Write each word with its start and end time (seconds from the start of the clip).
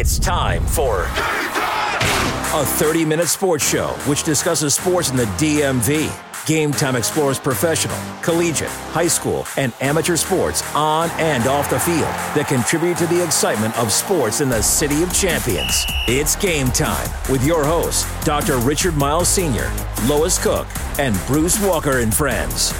It's 0.00 0.18
time 0.18 0.64
for 0.64 1.02
a 1.02 2.64
30 2.64 3.04
minute 3.04 3.28
sports 3.28 3.68
show 3.68 3.88
which 4.06 4.22
discusses 4.22 4.74
sports 4.74 5.10
in 5.10 5.16
the 5.18 5.26
DMV. 5.36 6.10
Game 6.46 6.72
Time 6.72 6.96
explores 6.96 7.38
professional, 7.38 7.98
collegiate, 8.22 8.70
high 8.70 9.08
school, 9.08 9.46
and 9.58 9.74
amateur 9.82 10.16
sports 10.16 10.62
on 10.74 11.10
and 11.18 11.46
off 11.46 11.68
the 11.68 11.78
field 11.78 12.00
that 12.34 12.46
contribute 12.48 12.96
to 12.96 13.06
the 13.08 13.22
excitement 13.22 13.76
of 13.76 13.92
sports 13.92 14.40
in 14.40 14.48
the 14.48 14.62
City 14.62 15.02
of 15.02 15.12
Champions. 15.12 15.84
It's 16.08 16.34
Game 16.34 16.68
Time 16.68 17.10
with 17.30 17.44
your 17.44 17.62
hosts, 17.62 18.06
Dr. 18.24 18.56
Richard 18.56 18.96
Miles 18.96 19.28
Sr., 19.28 19.70
Lois 20.06 20.42
Cook, 20.42 20.66
and 20.98 21.14
Bruce 21.26 21.62
Walker 21.62 21.98
and 21.98 22.14
friends. 22.14 22.72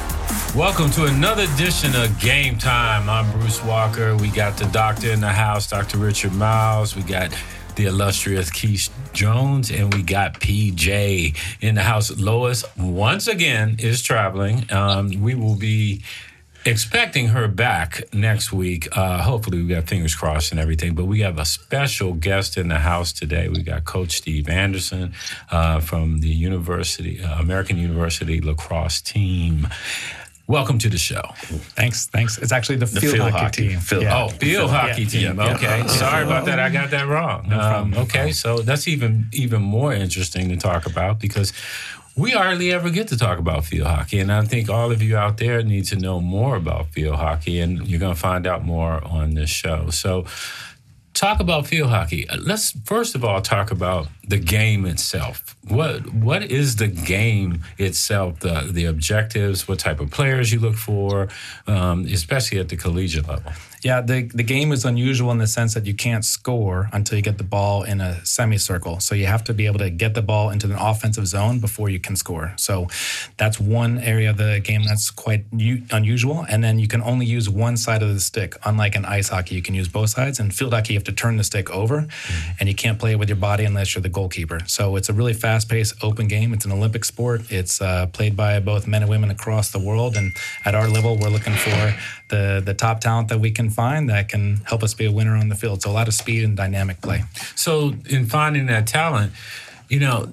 Welcome 0.57 0.91
to 0.93 1.05
another 1.05 1.45
edition 1.55 1.95
of 1.95 2.19
Game 2.19 2.59
Time. 2.59 3.09
I'm 3.09 3.31
Bruce 3.31 3.63
Walker. 3.63 4.17
We 4.17 4.31
got 4.31 4.59
the 4.59 4.65
doctor 4.67 5.13
in 5.13 5.21
the 5.21 5.29
house, 5.29 5.71
Dr. 5.71 5.99
Richard 5.99 6.35
Miles. 6.35 6.97
We 6.97 7.03
got 7.03 7.33
the 7.77 7.87
illustrious 7.87 8.51
Keith 8.51 8.91
Jones, 9.13 9.71
and 9.71 9.95
we 9.95 10.03
got 10.03 10.41
PJ 10.41 11.37
in 11.61 11.77
the 11.77 11.83
house. 11.83 12.19
Lois, 12.19 12.65
once 12.77 13.29
again, 13.29 13.77
is 13.79 14.03
traveling. 14.03 14.67
Um, 14.73 15.21
we 15.21 15.37
will 15.37 15.55
be 15.55 16.03
expecting 16.65 17.29
her 17.29 17.47
back 17.47 18.03
next 18.13 18.53
week. 18.53 18.89
Uh, 18.97 19.23
hopefully, 19.23 19.63
we 19.63 19.69
got 19.69 19.85
fingers 19.85 20.17
crossed 20.17 20.51
and 20.51 20.61
everything. 20.61 20.95
But 20.95 21.05
we 21.05 21.21
have 21.21 21.39
a 21.39 21.45
special 21.45 22.13
guest 22.13 22.57
in 22.57 22.69
the 22.69 22.79
house 22.81 23.13
today. 23.13 23.49
We 23.49 23.63
got 23.63 23.85
Coach 23.85 24.17
Steve 24.17 24.49
Anderson 24.49 25.15
uh, 25.51 25.79
from 25.79 26.21
the 26.21 26.29
University, 26.29 27.23
uh, 27.23 27.41
American 27.41 27.79
University 27.79 28.41
lacrosse 28.41 29.01
team. 29.01 29.69
Welcome 30.51 30.81
to 30.81 30.89
the 30.89 30.99
show. 30.99 31.23
Thanks, 31.77 32.09
thanks. 32.09 32.37
It's 32.37 32.51
actually 32.51 32.79
the, 32.79 32.87
the 32.87 33.01
field, 33.01 33.15
field, 33.15 33.31
hockey, 33.31 33.45
hockey. 33.45 33.69
team. 33.69 33.79
Field. 33.79 34.03
Yeah. 34.03 34.25
Oh, 34.25 34.29
field, 34.31 34.41
field 34.41 34.71
hockey 34.71 35.03
yeah. 35.03 35.09
team. 35.09 35.39
Yeah. 35.39 35.55
Okay, 35.55 35.87
sorry 35.87 36.25
about 36.25 36.45
that. 36.47 36.59
I 36.59 36.71
got 36.71 36.91
that 36.91 37.07
wrong. 37.07 37.49
No 37.49 37.61
um, 37.61 37.95
okay, 37.95 38.33
so 38.33 38.59
that's 38.59 38.89
even 38.89 39.29
even 39.33 39.63
more 39.63 39.93
interesting 39.93 40.49
to 40.49 40.57
talk 40.57 40.87
about 40.87 41.21
because 41.21 41.53
we 42.17 42.33
hardly 42.33 42.73
ever 42.73 42.91
get 42.91 43.07
to 43.09 43.17
talk 43.17 43.39
about 43.39 43.65
field 43.65 43.87
hockey, 43.87 44.19
and 44.19 44.33
I 44.33 44.43
think 44.43 44.69
all 44.69 44.91
of 44.91 45.01
you 45.01 45.17
out 45.17 45.39
there 45.39 45.63
need 45.63 45.85
to 45.85 45.97
know 45.97 46.21
more 46.21 46.57
about 46.57 46.89
field 46.89 47.15
hockey, 47.15 47.61
and 47.61 47.87
you're 47.87 48.01
going 48.01 48.15
to 48.15 48.21
find 48.21 48.45
out 48.45 48.65
more 48.65 49.05
on 49.05 49.35
this 49.35 49.51
show. 49.51 49.91
So 49.91 50.27
talk 51.21 51.39
about 51.39 51.67
field 51.67 51.91
hockey. 51.91 52.27
Let's 52.39 52.73
first 52.85 53.15
of 53.15 53.25
all 53.25 53.43
talk 53.43 53.71
about 53.71 54.09
the 54.27 54.39
game 54.39 54.87
itself. 54.87 55.55
What 55.69 56.15
what 56.15 56.43
is 56.45 56.77
the 56.77 56.89
game 56.89 57.63
itself? 57.77 58.41
The 58.41 58.69
the 58.71 58.87
objectives, 58.87 59.69
what 59.69 59.79
type 59.79 60.01
of 60.01 60.11
players 60.11 60.51
you 60.51 60.61
look 60.61 60.77
for, 60.77 61.29
um, 61.67 62.07
especially 62.07 62.59
at 62.59 62.71
the 62.71 62.77
collegiate 62.77 63.29
level. 63.29 63.53
Yeah, 63.83 64.01
the, 64.03 64.31
the 64.35 64.43
game 64.43 64.73
is 64.73 64.85
unusual 64.85 65.31
in 65.31 65.39
the 65.39 65.47
sense 65.47 65.75
that 65.75 65.87
you 65.87 65.95
can't 65.95 66.25
score 66.25 66.89
until 66.93 67.17
you 67.17 67.23
get 67.23 67.39
the 67.39 67.45
ball 67.45 67.83
in 67.83 68.01
a 68.01 68.25
semicircle. 68.25 69.01
So 69.01 69.15
you 69.15 69.27
have 69.27 69.43
to 69.45 69.55
be 69.55 69.67
able 69.67 69.79
to 69.79 69.91
get 69.91 70.15
the 70.15 70.23
ball 70.23 70.51
into 70.51 70.67
an 70.67 70.77
offensive 70.77 71.27
zone 71.27 71.61
before 71.61 71.89
you 71.89 71.99
can 71.99 72.15
score. 72.17 72.53
So 72.57 72.89
that's 73.39 73.59
one 73.59 73.99
area 73.99 74.31
of 74.31 74.37
the 74.37 74.61
game 74.61 74.85
that's 74.85 75.11
quite 75.11 75.45
u- 75.53 75.83
unusual. 75.91 76.45
And 76.49 76.63
then 76.63 76.79
you 76.79 76.89
can 76.89 77.03
only 77.03 77.25
use 77.25 77.49
one 77.49 77.77
side 77.77 78.03
of 78.03 78.13
the 78.13 78.21
stick. 78.21 78.55
Unlike 78.65 78.97
in 78.97 79.05
ice 79.07 79.29
hockey, 79.29 79.55
you 79.55 79.63
can 79.63 79.75
use 79.75 79.89
both 79.89 80.11
sides. 80.11 80.41
In 80.41 80.51
field 80.51 80.75
hockey, 80.75 80.93
you 80.93 80.99
have 80.99 81.05
to 81.05 81.13
turn 81.13 81.39
the 81.39 81.45
stick 81.45 81.71
over, 81.71 82.03
mm-hmm. 82.03 82.51
and 82.61 82.69
you 82.69 82.75
can't 82.75 82.99
play 82.99 83.13
it 83.13 83.19
with 83.19 83.29
your 83.29 83.37
body 83.37 83.65
unless 83.65 83.95
you're 83.95 84.03
the 84.03 84.09
goalkeeper. 84.09 84.61
So 84.67 84.97
it's 84.97 85.09
a 85.09 85.13
really 85.13 85.33
fast 85.33 85.69
paced, 85.69 85.95
open 86.05 86.29
game. 86.29 86.53
It's 86.53 86.65
an 86.65 86.73
Olympic 86.73 87.05
sport. 87.05 87.51
It's 87.51 87.81
uh, 87.81 88.07
played 88.07 88.37
by 88.37 88.61
both 88.61 88.87
men 88.87 89.03
and 89.03 89.11
women 89.11 89.31
across 89.31 89.71
the 89.71 89.79
world. 89.79 90.17
And 90.17 90.33
at 90.65 90.75
our 90.75 90.89
level, 90.89 91.17
we're 91.17 91.31
looking 91.31 91.55
for 91.55 91.95
the 92.29 92.63
the 92.65 92.75
top 92.75 93.01
talent 93.01 93.29
that 93.29 93.41
we 93.41 93.51
can 93.51 93.70
find 93.71 94.09
that 94.11 94.29
can 94.29 94.57
help 94.65 94.83
us 94.83 94.95
be 94.95 95.07
a 95.07 95.13
winner 95.13 95.37
on 95.37 95.49
the 95.49 95.55
field. 95.55 95.83
So 95.83 95.91
a 95.91 95.93
lot 95.93 96.09
of 96.09 96.15
speed 96.15 96.45
and 96.45 96.57
dynamic 96.57 97.01
play. 97.01 97.23
So 97.57 97.95
in 98.09 98.27
finding 98.27 98.67
that 98.67 98.87
talent, 98.87 99.33
you 99.89 100.01
know, 100.01 100.31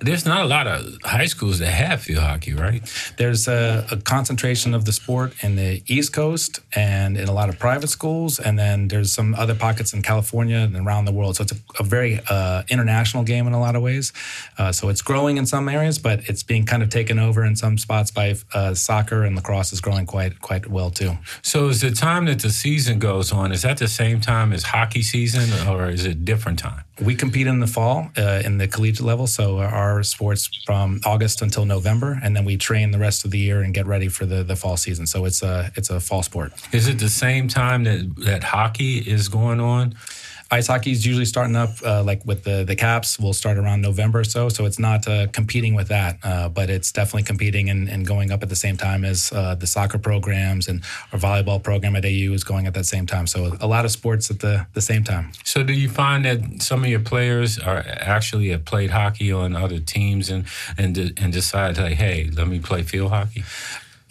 there's 0.00 0.24
not 0.24 0.42
a 0.42 0.46
lot 0.46 0.66
of 0.66 0.96
high 1.04 1.26
schools 1.26 1.58
that 1.58 1.70
have 1.70 2.02
field 2.02 2.22
hockey, 2.22 2.54
right? 2.54 2.82
There's 3.16 3.48
a, 3.48 3.86
a, 3.90 3.96
concentration 3.96 4.74
of 4.74 4.84
the 4.84 4.92
sport 4.92 5.32
in 5.42 5.56
the 5.56 5.82
East 5.86 6.12
Coast 6.12 6.60
and 6.74 7.16
in 7.16 7.28
a 7.28 7.32
lot 7.32 7.48
of 7.48 7.58
private 7.58 7.88
schools, 7.88 8.38
and 8.38 8.58
then 8.58 8.88
there's 8.88 9.12
some 9.12 9.34
other 9.34 9.54
pockets 9.54 9.92
in 9.92 10.02
California 10.02 10.58
and 10.58 10.76
around 10.76 11.04
the 11.04 11.12
world. 11.12 11.36
So 11.36 11.42
it's 11.42 11.52
a, 11.52 11.56
a 11.80 11.82
very 11.82 12.20
uh, 12.30 12.62
international 12.68 13.24
game 13.24 13.46
in 13.46 13.52
a 13.52 13.60
lot 13.60 13.74
of 13.74 13.82
ways. 13.82 14.12
Uh, 14.56 14.72
so 14.72 14.88
it's 14.88 15.02
growing 15.02 15.36
in 15.36 15.46
some 15.46 15.68
areas, 15.68 15.98
but 15.98 16.28
it's 16.28 16.42
being 16.42 16.64
kind 16.64 16.82
of 16.82 16.90
taken 16.90 17.18
over 17.18 17.44
in 17.44 17.56
some 17.56 17.76
spots 17.76 18.10
by 18.10 18.36
uh, 18.54 18.74
soccer 18.74 19.24
and 19.24 19.34
lacrosse 19.34 19.72
is 19.72 19.80
growing 19.80 20.06
quite 20.06 20.40
quite 20.40 20.68
well 20.68 20.90
too. 20.90 21.18
So 21.42 21.68
is 21.68 21.80
the 21.80 21.90
time 21.90 22.26
that 22.26 22.40
the 22.40 22.50
season 22.50 22.98
goes 22.98 23.32
on 23.32 23.52
is 23.52 23.62
that 23.62 23.78
the 23.78 23.88
same 23.88 24.20
time 24.20 24.52
as 24.52 24.62
hockey 24.62 25.02
season, 25.02 25.66
or 25.68 25.88
is 25.88 26.04
it 26.06 26.24
different 26.24 26.58
time? 26.58 26.84
We 27.00 27.14
compete 27.14 27.46
in 27.46 27.60
the 27.60 27.66
fall 27.66 28.10
uh, 28.16 28.42
in 28.44 28.58
the 28.58 28.66
collegiate 28.66 29.06
level, 29.06 29.26
so 29.26 29.58
our 29.58 29.87
sports 30.02 30.50
from 30.66 31.00
August 31.04 31.42
until 31.42 31.64
November, 31.64 32.18
and 32.22 32.34
then 32.36 32.44
we 32.44 32.56
train 32.56 32.90
the 32.90 32.98
rest 32.98 33.24
of 33.24 33.30
the 33.30 33.38
year 33.38 33.62
and 33.62 33.74
get 33.74 33.86
ready 33.86 34.08
for 34.08 34.26
the, 34.26 34.42
the 34.42 34.56
fall 34.56 34.76
season. 34.76 35.06
So 35.06 35.24
it's 35.24 35.42
a 35.42 35.70
it's 35.76 35.90
a 35.90 36.00
fall 36.00 36.22
sport. 36.22 36.52
Is 36.72 36.88
it 36.88 36.98
the 36.98 37.08
same 37.08 37.48
time 37.48 37.84
that 37.84 38.16
that 38.24 38.44
hockey 38.44 38.98
is 38.98 39.28
going 39.28 39.60
on? 39.60 39.94
Ice 40.50 40.66
hockey 40.66 40.92
is 40.92 41.04
usually 41.04 41.26
starting 41.26 41.56
up 41.56 41.70
uh, 41.84 42.02
like 42.02 42.24
with 42.24 42.44
the 42.44 42.64
the 42.64 42.74
caps. 42.74 43.18
We'll 43.18 43.34
start 43.34 43.58
around 43.58 43.82
November 43.82 44.20
or 44.20 44.24
so. 44.24 44.48
So 44.48 44.64
it's 44.64 44.78
not 44.78 45.06
uh, 45.06 45.26
competing 45.28 45.74
with 45.74 45.88
that, 45.88 46.18
uh, 46.22 46.48
but 46.48 46.70
it's 46.70 46.90
definitely 46.90 47.24
competing 47.24 47.68
and, 47.68 47.88
and, 47.88 48.06
going 48.06 48.30
up 48.30 48.42
at 48.42 48.48
the 48.48 48.56
same 48.56 48.76
time 48.78 49.04
as 49.04 49.30
uh, 49.32 49.54
the 49.56 49.66
soccer 49.66 49.98
programs 49.98 50.66
and 50.68 50.82
our 51.12 51.18
volleyball 51.18 51.62
program 51.62 51.94
at 51.96 52.04
AU 52.06 52.32
is 52.32 52.44
going 52.44 52.66
at 52.66 52.72
that 52.72 52.86
same 52.86 53.06
time. 53.06 53.26
So 53.26 53.56
a 53.60 53.66
lot 53.66 53.84
of 53.84 53.90
sports 53.90 54.30
at 54.30 54.40
the 54.40 54.66
the 54.72 54.80
same 54.80 55.04
time. 55.04 55.32
So 55.44 55.62
do 55.62 55.74
you 55.74 55.90
find 55.90 56.24
that 56.24 56.62
some 56.62 56.82
of 56.82 56.88
your 56.88 57.00
players 57.00 57.58
are 57.58 57.84
actually 57.86 58.48
have 58.48 58.64
played 58.64 58.90
hockey 58.90 59.30
on 59.30 59.54
other 59.54 59.80
teams 59.80 60.30
and 60.30 60.46
and 60.78 60.96
and 61.18 61.30
decide 61.30 61.76
like, 61.76 61.94
hey, 61.96 62.30
let 62.32 62.48
me 62.48 62.58
play 62.58 62.82
field 62.82 63.10
hockey? 63.10 63.44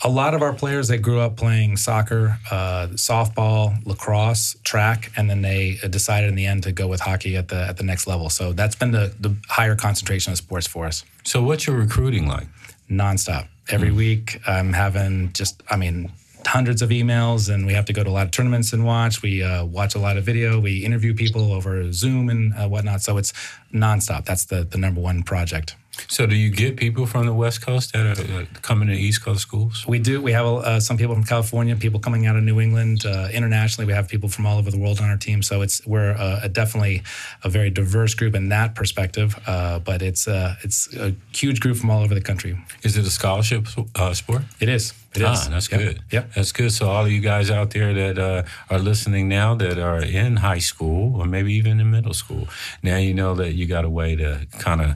A 0.03 0.09
lot 0.09 0.34
of 0.34 0.41
our 0.41 0.53
players 0.53 0.90
that 0.90 1.00
grew 1.00 1.19
up 1.19 1.38
playing 1.38 1.78
soccer, 1.78 2.38
uh, 2.52 2.88
softball, 2.94 3.84
lacrosse, 3.85 4.56
track, 4.63 5.12
and 5.18 5.30
then 5.30 5.41
they 5.41 5.80
decided 5.90 6.30
in 6.30 6.35
the 6.35 6.46
end 6.46 6.63
to 6.63 6.72
go 6.72 6.88
with 6.88 7.00
hockey 7.00 7.35
at 7.35 7.47
the 7.47 7.68
at 7.68 7.78
the 7.78 7.84
next 7.84 8.06
level. 8.06 8.30
So 8.30 8.53
that's 8.53 8.75
been 8.75 8.91
the, 8.91 9.13
the 9.19 9.36
higher 9.50 9.75
concentration 9.75 10.31
of 10.31 10.38
sports 10.38 10.68
for 10.68 10.86
us. 10.86 11.03
So 11.24 11.41
what's 11.41 11.66
your 11.66 11.78
recruiting 11.78 12.28
like? 12.28 12.47
Nonstop. 12.90 13.47
Every 13.69 13.90
mm 13.90 13.97
week, 13.97 14.40
I'm 14.47 14.72
having 14.72 15.34
just, 15.34 15.62
I 15.69 15.75
mean, 15.75 16.09
hundreds 16.46 16.81
of 16.81 16.90
emails 16.90 17.53
and 17.53 17.66
we 17.66 17.74
have 17.74 17.86
to 17.86 17.94
go 17.94 18.03
to 18.03 18.09
a 18.09 18.12
lot 18.12 18.25
of 18.25 18.31
tournaments 18.31 18.72
and 18.72 18.86
watch. 18.86 19.22
We 19.22 19.44
uh, 19.44 19.66
watch 19.66 19.96
a 19.96 20.00
lot 20.00 20.18
of 20.18 20.24
video. 20.24 20.59
We 20.59 20.86
interview 20.86 21.13
people 21.13 21.52
over 21.52 21.91
Zoom 21.91 22.30
and 22.30 22.53
uh, 22.53 22.69
whatnot. 22.69 23.02
So 23.02 23.18
it's 23.18 23.34
nonstop. 23.74 24.25
That's 24.25 24.46
the, 24.46 24.63
the 24.63 24.78
number 24.78 25.02
one 25.02 25.24
project. 25.24 25.75
So, 26.08 26.25
do 26.25 26.35
you 26.35 26.50
get 26.50 26.78
people 26.78 27.06
from 27.06 27.25
the 27.25 27.34
West 27.34 27.62
Coast 27.62 27.94
that 27.94 28.06
are 28.06 28.41
uh, 28.41 28.46
coming 28.62 28.88
to 28.88 28.94
East 28.94 29.24
Coast 29.24 29.41
schools? 29.41 29.85
We 29.88 30.00
do. 30.00 30.22
We 30.22 30.31
have 30.31 30.46
uh, 30.46 30.80
some 30.80 30.97
people 30.97 31.16
from 31.16 31.24
California, 31.24 31.75
people 31.75 32.00
coming 32.00 32.25
out 32.25 32.35
of 32.35 32.44
New 32.44 32.59
England. 32.59 33.06
Uh, 33.06 33.30
internationally, 33.34 33.85
we 33.88 33.94
have 33.94 34.07
people 34.07 34.30
from 34.30 34.46
all 34.46 34.57
over 34.57 34.72
the 34.72 34.80
world 34.80 35.00
on 35.00 35.09
our 35.09 35.18
team. 35.18 35.41
So, 35.41 35.62
it's 35.62 35.86
we're 35.86 36.12
uh, 36.12 36.41
a 36.44 36.50
definitely 36.50 37.03
a 37.44 37.50
very 37.50 37.69
diverse 37.69 38.13
group 38.13 38.36
in 38.36 38.50
that 38.50 38.75
perspective. 38.75 39.40
Uh, 39.47 39.80
but 39.80 40.02
it's 40.02 40.28
uh, 40.28 40.56
it's 40.63 40.94
a 40.96 41.16
huge 41.34 41.59
group 41.59 41.78
from 41.78 41.90
all 41.90 42.03
over 42.03 42.13
the 42.13 42.22
country. 42.22 42.57
Is 42.84 42.97
it 42.97 43.06
a 43.06 43.12
scholarship 43.12 43.68
sport? 43.68 44.44
It 44.59 44.69
is. 44.69 44.94
It 45.16 45.24
ah, 45.24 45.34
is. 45.34 45.50
that's 45.50 45.72
yep. 45.72 45.81
good. 45.81 46.02
Yep. 46.12 46.34
That's 46.36 46.52
good. 46.52 46.72
So 46.72 46.90
all 46.90 47.06
of 47.06 47.12
you 47.12 47.22
guys 47.22 47.50
out 47.50 47.72
there 47.72 47.94
that 47.94 48.46
are 48.69 48.80
listening 48.80 49.28
now 49.28 49.56
that 49.56 49.80
are 49.80 50.02
in 50.02 50.38
high 50.38 50.59
school 50.59 51.19
or 51.19 51.25
maybe 51.25 51.53
even 51.53 51.80
in 51.80 51.90
middle 51.90 52.13
school, 52.13 52.47
now 52.84 52.97
you 52.97 53.13
know 53.13 53.34
that 53.36 53.53
you 53.53 53.66
got 53.66 53.86
a 53.86 53.90
way 53.90 54.16
to 54.16 54.47
kind 54.59 54.81
of 54.81 54.96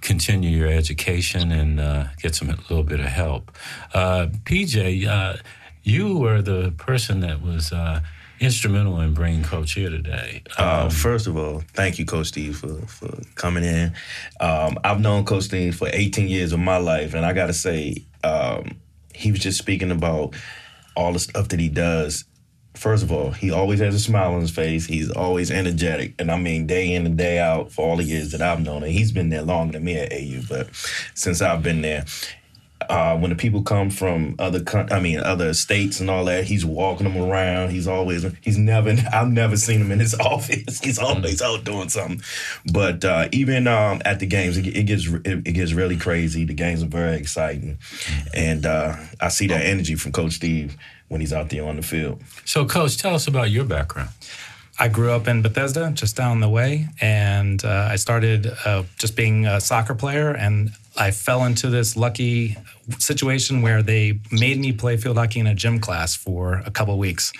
continue 0.00 0.50
your 0.50 0.68
education 0.68 1.52
and 1.52 1.80
uh, 1.80 2.04
get 2.20 2.34
some 2.34 2.50
a 2.50 2.56
little 2.68 2.82
bit 2.82 3.00
of 3.00 3.06
help. 3.06 3.50
Uh, 3.94 4.28
PJ, 4.44 5.06
uh, 5.06 5.36
you 5.82 6.18
were 6.18 6.42
the 6.42 6.72
person 6.76 7.20
that 7.20 7.42
was 7.42 7.72
uh, 7.72 8.00
instrumental 8.40 9.00
in 9.00 9.14
bringing 9.14 9.42
Coach 9.42 9.72
here 9.72 9.90
today. 9.90 10.42
Um, 10.58 10.90
first 10.90 11.26
of 11.26 11.36
all, 11.36 11.62
thank 11.74 11.98
you, 11.98 12.04
Coach 12.04 12.28
Steve, 12.28 12.58
for, 12.58 12.74
for 12.86 13.18
coming 13.34 13.64
in. 13.64 13.92
Um, 14.40 14.78
I've 14.84 15.00
known 15.00 15.24
Coach 15.24 15.44
Steve 15.44 15.76
for 15.76 15.88
18 15.92 16.28
years 16.28 16.52
of 16.52 16.60
my 16.60 16.76
life, 16.76 17.14
and 17.14 17.24
I 17.24 17.32
got 17.32 17.46
to 17.46 17.54
say, 17.54 18.04
um, 18.24 18.80
he 19.14 19.30
was 19.30 19.40
just 19.40 19.58
speaking 19.58 19.90
about 19.90 20.34
all 20.94 21.12
the 21.12 21.18
stuff 21.18 21.48
that 21.48 21.60
he 21.60 21.68
does 21.68 22.24
first 22.76 23.02
of 23.02 23.10
all, 23.10 23.30
he 23.30 23.50
always 23.50 23.80
has 23.80 23.94
a 23.94 24.00
smile 24.00 24.34
on 24.34 24.40
his 24.40 24.50
face. 24.50 24.86
He's 24.86 25.10
always 25.10 25.50
energetic. 25.50 26.14
And 26.18 26.30
I 26.30 26.38
mean, 26.38 26.66
day 26.66 26.92
in 26.92 27.06
and 27.06 27.16
day 27.16 27.38
out 27.38 27.72
for 27.72 27.86
all 27.86 27.96
the 27.96 28.04
years 28.04 28.32
that 28.32 28.42
I've 28.42 28.62
known 28.62 28.82
him. 28.82 28.90
He's 28.90 29.12
been 29.12 29.30
there 29.30 29.42
longer 29.42 29.72
than 29.74 29.84
me 29.84 29.96
at 29.96 30.12
AU, 30.12 30.42
but 30.48 30.68
since 31.14 31.42
I've 31.42 31.62
been 31.62 31.82
there, 31.82 32.04
uh, 32.88 33.16
when 33.16 33.30
the 33.30 33.36
people 33.36 33.62
come 33.62 33.90
from 33.90 34.36
other, 34.38 34.62
I 34.92 35.00
mean, 35.00 35.18
other 35.20 35.54
states 35.54 35.98
and 35.98 36.10
all 36.10 36.26
that, 36.26 36.44
he's 36.44 36.64
walking 36.64 37.10
them 37.10 37.16
around. 37.16 37.70
He's 37.70 37.88
always, 37.88 38.24
he's 38.42 38.58
never, 38.58 38.94
I've 39.12 39.30
never 39.30 39.56
seen 39.56 39.80
him 39.80 39.90
in 39.90 39.98
his 39.98 40.14
office. 40.20 40.80
He's 40.80 40.98
always 40.98 41.40
out 41.40 41.64
doing 41.64 41.88
something. 41.88 42.20
But 42.72 43.04
uh, 43.04 43.28
even 43.32 43.66
um, 43.66 44.02
at 44.04 44.20
the 44.20 44.26
games, 44.26 44.56
it, 44.58 44.66
it 44.66 44.84
gets, 44.84 45.06
it, 45.06 45.46
it, 45.46 45.52
gets 45.52 45.72
really 45.72 45.96
crazy. 45.96 46.44
The 46.44 46.54
games 46.54 46.82
are 46.82 46.86
very 46.86 47.16
exciting, 47.16 47.78
and 48.34 48.66
uh, 48.66 48.96
I 49.20 49.28
see 49.28 49.46
that 49.48 49.64
energy 49.64 49.94
from 49.94 50.12
Coach 50.12 50.34
Steve 50.34 50.76
when 51.08 51.20
he's 51.20 51.32
out 51.32 51.50
there 51.50 51.64
on 51.64 51.76
the 51.76 51.82
field. 51.82 52.22
So, 52.44 52.64
Coach, 52.64 52.96
tell 52.96 53.14
us 53.14 53.26
about 53.26 53.50
your 53.50 53.64
background. 53.64 54.10
I 54.78 54.88
grew 54.88 55.10
up 55.10 55.26
in 55.26 55.40
Bethesda, 55.40 55.90
just 55.94 56.16
down 56.16 56.40
the 56.40 56.50
way, 56.50 56.88
and 57.00 57.64
uh, 57.64 57.88
I 57.90 57.96
started 57.96 58.52
uh, 58.64 58.82
just 58.98 59.16
being 59.16 59.46
a 59.46 59.58
soccer 59.58 59.94
player, 59.94 60.32
and 60.32 60.70
I 60.98 61.12
fell 61.12 61.44
into 61.44 61.70
this 61.70 61.96
lucky 61.96 62.56
situation 62.98 63.62
where 63.62 63.82
they 63.82 64.20
made 64.30 64.58
me 64.58 64.72
play 64.72 64.98
field 64.98 65.16
hockey 65.16 65.40
in 65.40 65.46
a 65.46 65.54
gym 65.54 65.78
class 65.78 66.14
for 66.14 66.62
a 66.66 66.70
couple 66.70 66.98
weeks, 66.98 67.32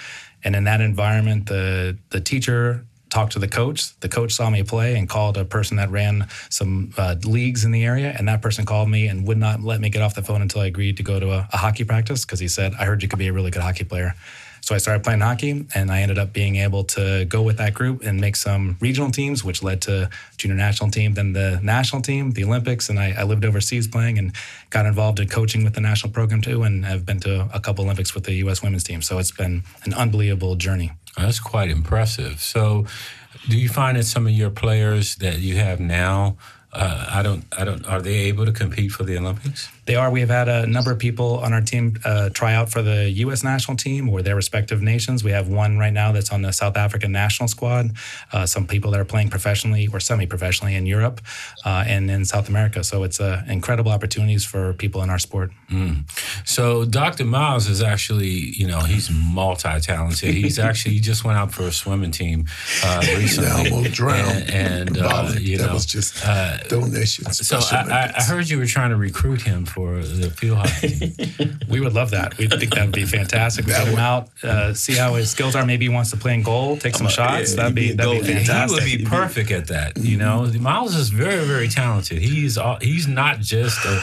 and 0.45 0.57
in 0.57 0.65
that 0.65 0.81
environment, 0.81 1.47
the 1.47 1.99
the 2.09 2.21
teacher 2.21 2.87
talked 3.11 3.33
to 3.33 3.39
the 3.39 3.49
coach. 3.49 3.99
The 4.01 4.09
coach 4.09 4.33
saw 4.33 4.51
me 4.51 4.63
play 4.63 4.97
and 4.97 5.09
called 5.09 5.37
a 5.37 5.45
person 5.45 5.77
that 5.77 5.91
ran 5.91 6.29
some 6.51 6.93
uh, 6.97 7.17
leagues 7.25 7.65
in 7.65 7.71
the 7.71 7.85
area, 7.85 8.15
and 8.17 8.29
that 8.29 8.43
person 8.43 8.65
called 8.65 8.89
me 8.89 9.07
and 9.07 9.27
would 9.27 9.39
not 9.39 9.63
let 9.63 9.81
me 9.81 9.89
get 9.89 10.03
off 10.03 10.15
the 10.15 10.23
phone 10.23 10.43
until 10.43 10.63
I 10.63 10.67
agreed 10.67 10.97
to 10.99 11.03
go 11.03 11.21
to 11.21 11.33
a, 11.33 11.49
a 11.53 11.57
hockey 11.57 11.85
practice 11.85 12.25
because 12.25 12.41
he 12.41 12.49
said, 12.49 12.75
"I 12.79 12.85
heard 12.85 13.03
you 13.03 13.09
could 13.09 13.19
be 13.19 13.29
a 13.29 13.33
really 13.33 13.51
good 13.51 13.63
hockey 13.63 13.85
player." 13.85 14.15
So 14.67 14.75
I 14.75 14.79
started 14.79 15.05
playing 15.05 15.21
hockey, 15.21 15.65
and 15.77 15.93
I 15.93 16.01
ended 16.01 16.19
up 16.19 16.33
being 16.33 16.57
able 16.57 16.83
to 16.85 17.25
go 17.27 17.41
with 17.41 17.59
that 17.59 17.73
group 17.73 18.03
and 18.03 18.21
make 18.21 18.35
some 18.35 18.77
regional 18.81 19.13
teams, 19.13 19.45
which 19.45 19.63
led 19.63 19.81
to 19.83 20.11
junior 20.39 20.57
national 20.57 20.91
team, 20.91 21.15
then 21.15 21.35
the 21.35 21.61
national 21.63 22.03
team, 22.03 22.33
the 22.33 22.43
Olympics, 22.43 22.89
and 22.89 22.99
I, 22.99 23.15
I 23.17 23.23
lived 23.23 23.45
overseas 23.45 23.87
playing 23.87 24.19
and 24.19 24.33
got 24.71 24.85
involved 24.85 25.21
in 25.21 25.29
coaching 25.29 25.63
with 25.63 25.75
the 25.75 25.81
national 25.81 26.13
program 26.13 26.41
too, 26.41 26.65
and 26.65 26.85
I've 26.85 27.07
been 27.07 27.21
to 27.21 27.49
a 27.55 27.61
couple 27.61 27.85
Olympics 27.85 28.13
with 28.13 28.25
the 28.25 28.35
U.S. 28.43 28.61
women's 28.61 28.83
team. 28.83 29.03
So 29.03 29.19
it's 29.19 29.31
been 29.31 29.63
an 29.85 29.95
unbelievable 29.95 30.57
journey. 30.57 30.91
That's 31.17 31.41
quite 31.41 31.71
impressive. 31.71 32.41
So, 32.41 32.87
do 33.49 33.59
you 33.59 33.69
find 33.69 33.97
that 33.97 34.05
some 34.05 34.27
of 34.27 34.33
your 34.33 34.51
players 34.51 35.17
that 35.17 35.39
you 35.39 35.57
have 35.57 35.81
now? 35.81 36.37
Uh, 36.73 37.07
I 37.11 37.23
don't. 37.23 37.45
I 37.57 37.65
don't. 37.65 37.87
Are 37.87 38.03
they 38.03 38.15
able 38.29 38.45
to 38.45 38.53
compete 38.53 38.93
for 38.93 39.05
the 39.05 39.17
Olympics? 39.17 39.71
They 39.87 39.95
are. 39.95 40.11
We 40.11 40.21
have 40.21 40.31
had 40.31 40.49
a 40.49 40.67
number 40.67 40.91
of 40.91 40.99
people 40.99 41.39
on 41.39 41.53
our 41.53 41.61
team 41.61 41.97
uh, 42.05 42.31
try 42.31 42.55
out 42.55 42.71
for 42.71 42.83
the 42.83 43.09
U.S. 43.11 43.45
national 43.45 43.77
team 43.77 44.09
or 44.09 44.21
their 44.21 44.35
respective 44.35 44.83
nations. 44.83 45.23
We 45.23 45.31
have 45.31 45.49
one 45.49 45.79
right 45.79 45.93
now 45.93 46.11
that's 46.11 46.33
on 46.33 46.43
the 46.43 46.53
South 46.53 46.77
African 46.77 47.13
national 47.13 47.49
squad. 47.49 47.93
Uh, 48.33 48.47
some 48.47 48.67
people 48.67 48.91
that 48.91 49.01
are 49.01 49.05
playing 49.05 49.31
professionally 49.31 49.89
or 49.93 50.01
semi-professionally 50.01 50.75
in 50.75 50.87
Europe 50.87 51.21
uh, 51.65 51.85
and 51.87 52.11
in 52.11 52.25
South 52.25 52.49
America. 52.49 52.83
So 52.83 53.05
it's 53.05 53.21
uh, 53.21 53.45
incredible 53.49 53.93
opportunities 53.93 54.45
for 54.45 54.73
people 54.73 55.03
in 55.03 55.11
our 55.11 55.21
sport. 55.21 55.53
Mm. 55.71 56.05
So 56.45 56.85
Dr. 56.85 57.25
Miles 57.25 57.69
is 57.69 57.81
actually, 57.81 58.29
you 58.29 58.67
know, 58.67 58.81
he's 58.81 59.09
multi-talented. 59.11 60.35
He's 60.35 60.59
actually 60.59 60.95
he 60.95 61.01
just 61.01 61.25
went 61.25 61.39
out 61.39 61.53
for 61.53 61.63
a 61.63 61.73
swimming 61.73 62.11
team 62.11 62.47
uh, 62.85 63.03
recently. 63.17 63.71
Yeah, 63.71 63.77
almost 63.77 63.93
drowned. 63.93 64.51
And, 64.51 64.97
and 64.97 64.99
uh, 64.99 65.33
you 65.39 65.59
that 65.59 65.69
know, 65.69 65.75
was 65.75 65.87
just 65.87 66.21
donations. 66.69 67.47
So 67.47 67.59
I, 67.71 68.13
I 68.17 68.23
heard 68.23 68.49
you 68.49 68.59
were 68.59 68.67
trying 68.67 68.91
to 68.91 68.97
recruit 68.97 69.43
him 69.43 69.65
for 69.77 69.99
the 69.99 70.31
field 70.31 70.57
hockey. 70.57 71.13
we 71.69 71.81
would 71.81 71.93
love 71.93 72.11
that. 72.13 72.39
We 72.39 72.49
think 72.49 72.75
that 72.75 72.87
would 72.87 72.95
be 72.95 73.05
fantastic. 73.05 73.67
We 73.67 73.73
get 73.73 73.87
him 73.87 73.99
out, 73.99 74.31
uh, 74.43 74.73
see 74.73 74.95
how 74.95 75.15
his 75.15 75.31
skills 75.31 75.55
are. 75.55 75.67
Maybe 75.67 75.85
he 75.85 75.91
wants 75.91 76.11
to 76.13 76.17
play 76.17 76.33
in 76.33 76.43
goal, 76.43 76.79
take 76.79 76.95
some 76.95 77.09
shots. 77.09 77.51
Yeah, 77.51 77.57
that'd 77.57 77.75
be 77.75 77.93
that'd 77.93 78.23
be 78.23 78.27
fantastic. 78.27 78.83
He 78.85 78.97
would 78.97 79.05
be 79.05 79.11
perfect 79.11 79.51
at 79.51 79.67
that. 79.67 79.99
You 79.99 80.17
know, 80.17 80.51
Miles 80.59 80.97
is 80.97 81.11
very 81.11 81.45
very 81.45 81.69
talented. 81.69 82.23
He's 82.23 82.59
he's 82.81 83.07
not 83.07 83.41
just 83.41 83.85
a 83.85 84.03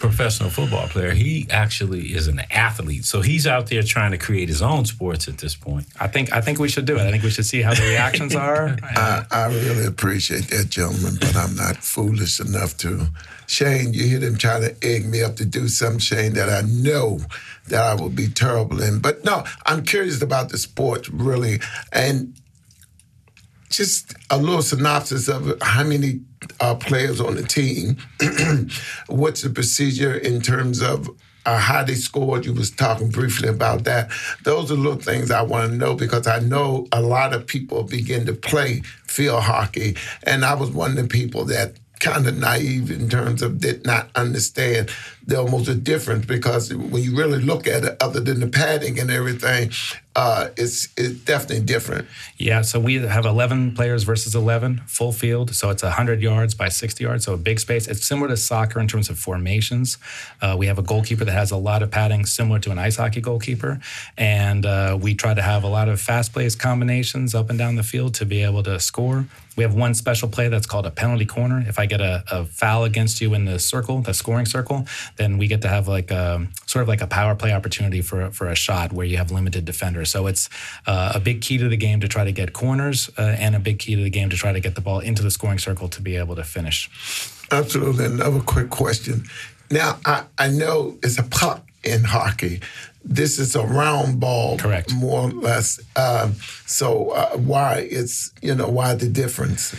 professional 0.00 0.50
football 0.50 0.88
player. 0.88 1.12
He 1.12 1.46
actually 1.50 2.14
is 2.14 2.26
an 2.26 2.40
athlete. 2.50 3.04
So 3.04 3.20
he's 3.20 3.46
out 3.46 3.68
there 3.68 3.82
trying 3.82 4.10
to 4.10 4.18
create 4.18 4.48
his 4.48 4.62
own 4.62 4.84
sports 4.86 5.28
at 5.28 5.38
this 5.38 5.54
point. 5.54 5.86
I 6.00 6.08
think 6.08 6.32
I 6.32 6.40
think 6.40 6.58
we 6.58 6.68
should 6.68 6.86
do 6.86 6.96
it. 6.96 7.02
I 7.02 7.10
think 7.10 7.22
we 7.22 7.30
should 7.30 7.46
see 7.46 7.62
how 7.62 7.74
the 7.74 7.82
reactions 7.82 8.34
are. 8.48 8.76
I, 8.82 9.24
I 9.30 9.46
really 9.46 9.86
appreciate 9.86 10.48
that, 10.48 10.70
gentleman, 10.70 11.16
but 11.20 11.36
I'm 11.36 11.54
not 11.54 11.76
foolish 11.76 12.40
enough 12.40 12.76
to. 12.78 13.06
Shane, 13.46 13.92
you 13.92 14.06
hear 14.06 14.20
them 14.20 14.38
trying 14.38 14.62
to 14.62 14.76
egg 14.80 15.06
me 15.06 15.22
up 15.22 15.34
to 15.36 15.44
do 15.44 15.66
something, 15.68 15.98
Shane, 15.98 16.34
that 16.34 16.48
I 16.48 16.62
know 16.68 17.18
that 17.66 17.82
I 17.82 17.94
will 17.94 18.08
be 18.08 18.28
terrible 18.28 18.80
in. 18.80 19.00
But 19.00 19.24
no, 19.24 19.44
I'm 19.66 19.84
curious 19.84 20.22
about 20.22 20.50
the 20.50 20.58
sport, 20.58 21.08
really. 21.08 21.60
And 21.92 22.39
just 23.70 24.14
a 24.30 24.36
little 24.36 24.62
synopsis 24.62 25.28
of 25.28 25.56
how 25.62 25.84
many 25.84 26.20
uh, 26.60 26.74
players 26.74 27.20
on 27.20 27.36
the 27.36 27.42
team. 27.42 27.96
What's 29.06 29.42
the 29.42 29.50
procedure 29.50 30.14
in 30.14 30.42
terms 30.42 30.82
of 30.82 31.08
uh, 31.46 31.56
how 31.56 31.84
they 31.84 31.94
scored? 31.94 32.44
You 32.44 32.52
was 32.52 32.70
talking 32.70 33.08
briefly 33.08 33.48
about 33.48 33.84
that. 33.84 34.10
Those 34.44 34.70
are 34.70 34.74
little 34.74 35.00
things 35.00 35.30
I 35.30 35.42
want 35.42 35.70
to 35.70 35.76
know 35.76 35.94
because 35.94 36.26
I 36.26 36.40
know 36.40 36.88
a 36.92 37.00
lot 37.00 37.32
of 37.32 37.46
people 37.46 37.84
begin 37.84 38.26
to 38.26 38.32
play 38.32 38.82
field 39.06 39.44
hockey, 39.44 39.96
and 40.24 40.44
I 40.44 40.54
was 40.54 40.70
one 40.70 40.90
of 40.90 40.96
the 40.96 41.08
people 41.08 41.44
that 41.46 41.78
kind 42.00 42.26
of 42.26 42.36
naive 42.36 42.90
in 42.90 43.08
terms 43.08 43.42
of 43.42 43.60
did 43.60 43.84
not 43.84 44.08
understand 44.14 44.90
the 45.26 45.38
almost 45.38 45.68
a 45.68 45.74
difference 45.74 46.24
because 46.24 46.72
when 46.74 47.02
you 47.02 47.14
really 47.14 47.40
look 47.40 47.66
at 47.66 47.84
it, 47.84 47.96
other 48.00 48.20
than 48.20 48.40
the 48.40 48.46
padding 48.46 48.98
and 48.98 49.10
everything, 49.10 49.70
uh, 50.20 50.50
it's 50.58 50.88
it's 50.98 51.18
definitely 51.24 51.64
different. 51.64 52.06
Yeah, 52.36 52.60
so 52.60 52.78
we 52.78 52.96
have 52.96 53.24
11 53.24 53.74
players 53.74 54.02
versus 54.02 54.34
11, 54.34 54.82
full 54.86 55.12
field. 55.12 55.54
So 55.54 55.70
it's 55.70 55.82
100 55.82 56.20
yards 56.20 56.54
by 56.54 56.68
60 56.68 57.02
yards, 57.02 57.24
so 57.24 57.32
a 57.32 57.38
big 57.38 57.58
space. 57.58 57.88
It's 57.88 58.04
similar 58.04 58.28
to 58.28 58.36
soccer 58.36 58.80
in 58.80 58.86
terms 58.86 59.08
of 59.08 59.18
formations. 59.18 59.96
Uh, 60.42 60.56
we 60.58 60.66
have 60.66 60.78
a 60.78 60.82
goalkeeper 60.82 61.24
that 61.24 61.32
has 61.32 61.50
a 61.50 61.56
lot 61.56 61.82
of 61.82 61.90
padding, 61.90 62.26
similar 62.26 62.58
to 62.58 62.70
an 62.70 62.78
ice 62.78 62.96
hockey 62.96 63.22
goalkeeper, 63.22 63.80
and 64.18 64.66
uh, 64.66 64.98
we 65.00 65.14
try 65.14 65.32
to 65.32 65.40
have 65.40 65.64
a 65.64 65.68
lot 65.68 65.88
of 65.88 65.98
fast 65.98 66.34
plays 66.34 66.54
combinations 66.54 67.34
up 67.34 67.48
and 67.48 67.58
down 67.58 67.76
the 67.76 67.82
field 67.82 68.12
to 68.16 68.26
be 68.26 68.42
able 68.42 68.62
to 68.64 68.78
score. 68.78 69.24
We 69.56 69.64
have 69.64 69.74
one 69.74 69.94
special 69.94 70.28
play 70.28 70.48
that's 70.48 70.66
called 70.66 70.86
a 70.86 70.90
penalty 70.90 71.26
corner. 71.26 71.62
If 71.66 71.78
I 71.78 71.86
get 71.86 72.00
a, 72.00 72.24
a 72.30 72.44
foul 72.44 72.84
against 72.84 73.20
you 73.20 73.34
in 73.34 73.44
the 73.44 73.58
circle, 73.58 74.00
the 74.00 74.14
scoring 74.14 74.46
circle, 74.46 74.86
then 75.16 75.38
we 75.38 75.46
get 75.46 75.62
to 75.62 75.68
have 75.68 75.88
like 75.88 76.10
a 76.10 76.46
sort 76.66 76.82
of 76.82 76.88
like 76.88 77.00
a 77.00 77.06
power 77.06 77.34
play 77.34 77.52
opportunity 77.52 78.00
for 78.00 78.30
for 78.30 78.48
a 78.48 78.54
shot 78.54 78.92
where 78.92 79.06
you 79.06 79.16
have 79.16 79.30
limited 79.30 79.64
defenders. 79.64 80.10
So 80.10 80.26
it's 80.26 80.48
uh, 80.86 81.12
a 81.14 81.20
big 81.20 81.40
key 81.40 81.58
to 81.58 81.68
the 81.68 81.76
game 81.76 82.00
to 82.00 82.08
try 82.08 82.24
to 82.24 82.32
get 82.32 82.52
corners 82.52 83.10
uh, 83.18 83.36
and 83.38 83.54
a 83.54 83.60
big 83.60 83.78
key 83.78 83.96
to 83.96 84.02
the 84.02 84.10
game 84.10 84.30
to 84.30 84.36
try 84.36 84.52
to 84.52 84.60
get 84.60 84.74
the 84.74 84.80
ball 84.80 85.00
into 85.00 85.22
the 85.22 85.30
scoring 85.30 85.58
circle 85.58 85.88
to 85.88 86.00
be 86.00 86.16
able 86.16 86.36
to 86.36 86.44
finish. 86.44 86.88
Absolutely. 87.50 88.04
Another 88.06 88.40
quick 88.40 88.70
question. 88.70 89.24
Now 89.70 89.98
I, 90.06 90.24
I 90.38 90.48
know 90.48 90.96
it's 91.02 91.18
a 91.18 91.24
puck 91.24 91.66
in 91.82 92.04
hockey. 92.04 92.60
This 93.02 93.38
is 93.38 93.56
a 93.56 93.64
round 93.64 94.20
ball, 94.20 94.58
correct? 94.58 94.92
More 94.94 95.22
or 95.22 95.30
less. 95.30 95.80
Um, 95.96 96.34
so 96.66 97.10
uh, 97.10 97.36
why 97.36 97.88
it's 97.90 98.32
you 98.42 98.54
know 98.54 98.68
why 98.68 98.94
the 98.94 99.08
difference? 99.08 99.74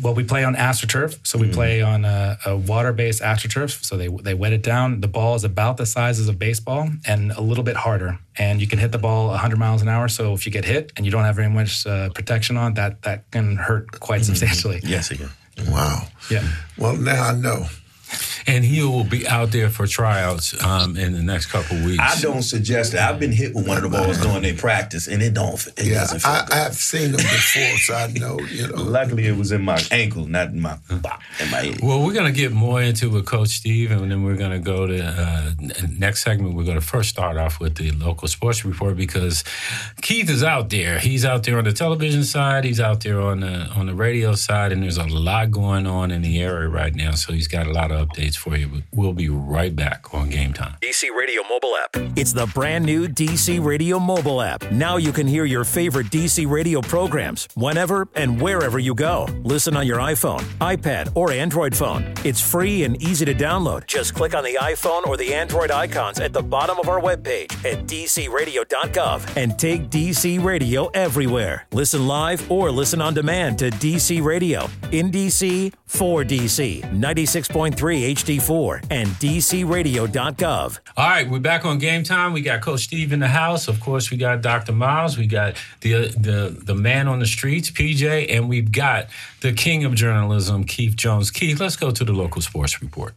Well, 0.00 0.14
we 0.14 0.24
play 0.24 0.44
on 0.44 0.54
astroturf, 0.54 1.26
so 1.26 1.38
we 1.38 1.48
mm. 1.48 1.54
play 1.54 1.82
on 1.82 2.04
a, 2.04 2.38
a, 2.46 2.56
water-based 2.56 3.22
astroturf. 3.22 3.84
So 3.84 3.96
they 3.96 4.08
they 4.08 4.34
wet 4.34 4.52
it 4.52 4.62
down. 4.62 5.00
The 5.00 5.08
ball 5.08 5.34
is 5.34 5.44
about 5.44 5.76
the 5.76 5.86
size 5.86 6.20
of 6.20 6.28
a 6.28 6.32
baseball 6.32 6.90
and 7.06 7.32
a 7.32 7.40
little 7.40 7.64
bit 7.64 7.76
harder, 7.76 8.18
and 8.36 8.60
you 8.60 8.66
can 8.66 8.78
hit 8.78 8.92
the 8.92 8.98
ball 8.98 9.28
100 9.28 9.58
miles 9.58 9.82
an 9.82 9.88
hour. 9.88 10.08
So 10.08 10.34
if 10.34 10.44
you 10.46 10.52
get 10.52 10.64
hit 10.64 10.92
and 10.96 11.06
you 11.06 11.12
don't 11.12 11.24
have 11.24 11.36
very 11.36 11.50
much 11.50 11.86
uh, 11.86 12.10
protection 12.10 12.56
on, 12.56 12.74
that 12.74 13.02
that 13.02 13.30
can 13.30 13.56
hurt 13.56 14.00
quite 14.00 14.22
mm. 14.22 14.26
substantially. 14.26 14.80
Yes, 14.82 15.10
it 15.10 15.18
can. 15.18 15.30
Wow. 15.72 16.06
Yeah. 16.30 16.46
Well, 16.76 16.96
now 16.96 17.28
I 17.28 17.34
know 17.34 17.66
and 18.52 18.64
he 18.66 18.82
will 18.82 19.04
be 19.04 19.26
out 19.26 19.50
there 19.50 19.70
for 19.70 19.86
tryouts 19.86 20.62
um, 20.62 20.94
in 20.98 21.14
the 21.14 21.22
next 21.22 21.46
couple 21.46 21.82
weeks. 21.82 22.02
I 22.02 22.20
don't 22.20 22.42
suggest 22.42 22.92
that. 22.92 23.10
I've 23.10 23.18
been 23.18 23.32
hit 23.32 23.54
with 23.54 23.66
one 23.66 23.78
of 23.78 23.82
the 23.82 23.88
balls 23.88 24.20
during 24.20 24.42
their 24.42 24.54
practice, 24.54 25.08
and 25.08 25.22
it 25.22 25.32
don't. 25.32 25.54
It 25.78 25.86
yeah, 25.86 26.00
doesn't 26.00 26.20
feel 26.20 26.30
I, 26.30 26.44
good. 26.44 26.56
I've 26.56 26.74
seen 26.74 27.12
them 27.12 27.22
before, 27.22 27.78
so 27.78 27.94
I 27.94 28.08
know. 28.08 28.38
You 28.40 28.68
know. 28.68 28.82
Luckily, 28.82 29.26
it 29.26 29.38
was 29.38 29.52
in 29.52 29.62
my 29.62 29.80
ankle, 29.90 30.26
not 30.26 30.48
in 30.48 30.60
my 30.60 30.76
in 30.90 31.00
my 31.50 31.62
head. 31.62 31.80
Well, 31.82 32.04
we're 32.04 32.12
gonna 32.12 32.30
get 32.30 32.52
more 32.52 32.82
into 32.82 33.08
with 33.08 33.24
Coach 33.24 33.48
Steve, 33.48 33.90
and 33.90 34.10
then 34.10 34.22
we're 34.22 34.36
gonna 34.36 34.60
go 34.60 34.86
to 34.86 35.02
uh, 35.02 35.52
next 35.88 36.22
segment. 36.22 36.54
We're 36.54 36.64
gonna 36.64 36.82
first 36.82 37.08
start 37.08 37.38
off 37.38 37.58
with 37.58 37.76
the 37.76 37.90
local 37.92 38.28
sports 38.28 38.66
report 38.66 38.98
because 38.98 39.44
Keith 40.02 40.28
is 40.28 40.42
out 40.42 40.68
there. 40.68 40.98
He's 40.98 41.24
out 41.24 41.44
there 41.44 41.56
on 41.56 41.64
the 41.64 41.72
television 41.72 42.22
side. 42.22 42.64
He's 42.64 42.80
out 42.80 43.00
there 43.00 43.18
on 43.18 43.40
the 43.40 43.66
on 43.76 43.86
the 43.86 43.94
radio 43.94 44.34
side, 44.34 44.72
and 44.72 44.82
there's 44.82 44.98
a 44.98 45.06
lot 45.06 45.50
going 45.50 45.86
on 45.86 46.10
in 46.10 46.20
the 46.20 46.42
area 46.42 46.68
right 46.68 46.94
now. 46.94 47.12
So 47.12 47.32
he's 47.32 47.48
got 47.48 47.66
a 47.66 47.72
lot 47.72 47.90
of 47.90 48.06
updates 48.06 48.41
for 48.42 48.56
you. 48.56 48.82
We'll 48.92 49.12
be 49.12 49.28
right 49.28 49.74
back 49.74 50.12
on 50.12 50.28
Game 50.28 50.52
Time. 50.52 50.76
DC 50.82 51.08
Radio 51.16 51.42
mobile 51.48 51.76
app. 51.76 51.90
It's 52.18 52.32
the 52.32 52.46
brand 52.46 52.84
new 52.84 53.06
DC 53.06 53.64
Radio 53.64 54.00
mobile 54.00 54.42
app. 54.42 54.70
Now 54.72 54.96
you 54.96 55.12
can 55.12 55.26
hear 55.28 55.44
your 55.44 55.64
favorite 55.64 56.06
DC 56.06 56.50
radio 56.50 56.80
programs 56.80 57.48
whenever 57.54 58.08
and 58.16 58.40
wherever 58.40 58.78
you 58.78 58.94
go. 58.94 59.28
Listen 59.44 59.76
on 59.76 59.86
your 59.86 59.98
iPhone, 59.98 60.40
iPad, 60.60 61.12
or 61.14 61.30
Android 61.30 61.74
phone. 61.76 62.12
It's 62.24 62.40
free 62.40 62.82
and 62.82 63.00
easy 63.00 63.24
to 63.24 63.34
download. 63.34 63.86
Just 63.86 64.14
click 64.14 64.34
on 64.34 64.42
the 64.42 64.58
iPhone 64.60 65.06
or 65.06 65.16
the 65.16 65.32
Android 65.34 65.70
icons 65.70 66.18
at 66.18 66.32
the 66.32 66.42
bottom 66.42 66.78
of 66.80 66.88
our 66.88 67.00
webpage 67.00 67.52
at 67.64 67.86
dcradio.gov 67.86 69.36
and 69.36 69.56
take 69.58 69.88
DC 69.88 70.42
Radio 70.42 70.88
everywhere. 70.88 71.66
Listen 71.72 72.08
live 72.08 72.50
or 72.50 72.72
listen 72.72 73.00
on 73.00 73.14
demand 73.14 73.60
to 73.60 73.70
DC 73.70 74.22
Radio 74.22 74.68
in 74.90 75.12
DC 75.12 75.72
for 75.86 76.24
DC 76.24 76.82
96.3 76.82 78.02
HD4 78.22 78.86
and 78.90 79.08
DCRadio.gov. 79.08 80.78
All 80.96 81.08
right, 81.08 81.28
we're 81.28 81.40
back 81.40 81.64
on 81.64 81.78
game 81.78 82.04
time. 82.04 82.32
We 82.32 82.40
got 82.40 82.60
Coach 82.60 82.80
Steve 82.80 83.12
in 83.12 83.20
the 83.20 83.28
house. 83.28 83.68
Of 83.68 83.80
course, 83.80 84.10
we 84.10 84.16
got 84.16 84.40
Dr. 84.42 84.72
Miles. 84.72 85.18
We 85.18 85.26
got 85.26 85.56
the 85.80 86.08
the 86.08 86.56
the 86.64 86.74
man 86.74 87.08
on 87.08 87.18
the 87.18 87.26
streets, 87.26 87.70
PJ, 87.70 88.26
and 88.30 88.48
we've 88.48 88.70
got 88.70 89.06
the 89.40 89.52
king 89.52 89.84
of 89.84 89.94
journalism, 89.94 90.64
Keith 90.64 90.96
Jones. 90.96 91.30
Keith, 91.30 91.60
let's 91.60 91.76
go 91.76 91.90
to 91.90 92.04
the 92.04 92.12
local 92.12 92.42
sports 92.42 92.80
report. 92.80 93.14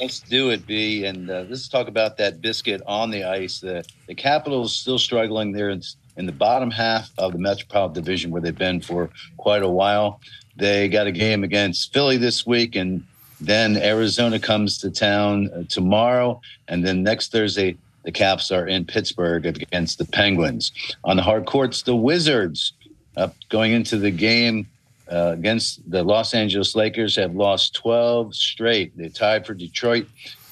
Let's 0.00 0.18
do 0.18 0.50
it, 0.50 0.66
B. 0.66 1.04
And 1.04 1.30
uh, 1.30 1.44
let's 1.48 1.68
talk 1.68 1.86
about 1.86 2.16
that 2.16 2.40
biscuit 2.40 2.82
on 2.86 3.10
the 3.10 3.24
ice. 3.24 3.60
The 3.60 3.84
the 4.06 4.14
Capitals 4.14 4.74
still 4.74 4.98
struggling. 4.98 5.52
They're 5.52 5.70
in 5.70 5.82
in 6.16 6.26
the 6.26 6.32
bottom 6.32 6.70
half 6.70 7.10
of 7.18 7.32
the 7.32 7.38
Metropolitan 7.38 8.02
Division, 8.02 8.30
where 8.30 8.42
they've 8.42 8.56
been 8.56 8.80
for 8.80 9.08
quite 9.36 9.62
a 9.62 9.68
while. 9.68 10.20
They 10.56 10.88
got 10.88 11.06
a 11.06 11.12
game 11.12 11.44
against 11.44 11.94
Philly 11.94 12.18
this 12.18 12.44
week, 12.46 12.76
and 12.76 13.04
then 13.42 13.76
Arizona 13.76 14.38
comes 14.38 14.78
to 14.78 14.90
town 14.90 15.50
uh, 15.52 15.64
tomorrow, 15.68 16.40
and 16.68 16.84
then 16.84 17.02
next 17.02 17.32
Thursday 17.32 17.76
the 18.04 18.12
Caps 18.12 18.50
are 18.50 18.66
in 18.66 18.84
Pittsburgh 18.84 19.46
against 19.46 19.98
the 19.98 20.04
Penguins. 20.04 20.72
On 21.04 21.16
the 21.16 21.22
hard 21.22 21.46
courts, 21.46 21.82
the 21.82 21.96
Wizards 21.96 22.72
uh, 23.16 23.28
going 23.48 23.72
into 23.72 23.98
the 23.98 24.10
game 24.10 24.66
uh, 25.10 25.32
against 25.34 25.88
the 25.90 26.02
Los 26.02 26.34
Angeles 26.34 26.74
Lakers 26.74 27.16
have 27.16 27.34
lost 27.34 27.74
12 27.74 28.34
straight. 28.34 28.96
They 28.96 29.08
tied 29.08 29.46
for 29.46 29.54
Detroit 29.54 30.06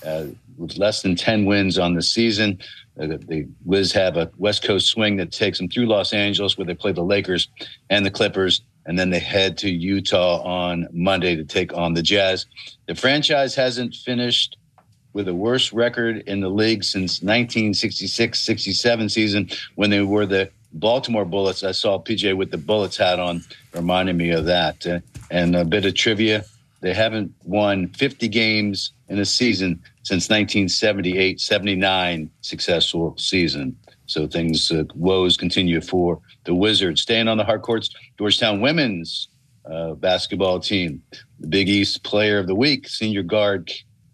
uh, 0.05 0.27
with 0.59 0.77
less 0.77 1.03
than 1.03 1.17
10 1.17 1.45
wins 1.47 1.79
on 1.79 1.95
the 1.95 2.03
season. 2.03 2.59
Uh, 3.01 3.07
the 3.07 3.49
Wiz 3.65 3.93
have 3.93 4.17
a 4.17 4.31
West 4.37 4.63
Coast 4.63 4.89
swing 4.89 5.17
that 5.17 5.33
takes 5.33 5.59
them 5.59 5.69
through 5.69 5.87
Los 5.87 6.13
Angeles, 6.13 6.59
where 6.59 6.67
they 6.67 6.75
play 6.75 6.93
the 6.93 7.03
Lakers 7.03 7.49
and 7.89 8.05
the 8.05 8.11
Clippers, 8.11 8.63
and 8.87 8.99
then 8.99 9.11
they 9.11 9.19
head 9.19 9.59
to 9.59 9.71
Utah 9.71 10.43
on 10.43 10.89
Monday 10.93 11.37
to 11.37 11.45
take 11.45 11.75
on 11.75 11.95
the 11.95 12.03
Jazz. 12.03 12.47
The 12.87 12.95
franchise 12.95 13.55
hasn't 13.55 13.95
finished 13.95 14.57
with 15.13 15.29
a 15.29 15.35
worse 15.35 15.73
record 15.73 16.19
in 16.27 16.41
the 16.41 16.49
league 16.49 16.85
since 16.85 17.21
1966-67 17.21 19.11
season 19.11 19.51
when 19.75 19.91
they 19.91 20.03
were 20.03 20.27
the 20.27 20.51
Baltimore 20.73 21.25
Bullets. 21.25 21.65
I 21.65 21.73
saw 21.73 22.01
PJ 22.01 22.37
with 22.37 22.51
the 22.51 22.59
Bullets 22.59 22.97
hat 22.97 23.19
on, 23.19 23.43
reminding 23.75 24.17
me 24.17 24.31
of 24.31 24.45
that. 24.47 24.87
Uh, 24.87 25.01
and 25.31 25.57
a 25.57 25.65
bit 25.65 25.85
of 25.85 25.95
trivia: 25.95 26.45
they 26.81 26.95
haven't 26.95 27.35
won 27.45 27.89
50 27.89 28.29
games 28.29 28.93
in 29.09 29.19
a 29.19 29.25
season 29.25 29.83
since 30.03 30.29
1978-79 30.29 32.29
successful 32.41 33.17
season. 33.19 33.77
So 34.11 34.27
things 34.27 34.71
uh, 34.73 34.85
woes 34.95 35.37
continue 35.37 35.81
for 35.81 36.21
the 36.45 36.55
Wizards. 36.55 37.03
Staying 37.03 37.29
on 37.29 37.39
the 37.39 37.45
hard 37.45 37.63
courts, 37.63 37.91
Georgetown 38.19 38.61
women's 38.61 39.29
uh, 39.65 39.93
basketball 39.95 40.59
team, 40.59 41.03
the 41.39 41.47
Big 41.47 41.69
East 41.69 42.03
Player 42.03 42.39
of 42.39 42.49
the 42.49 42.55
Week, 42.55 42.89
senior 42.89 43.23
guard 43.23 43.71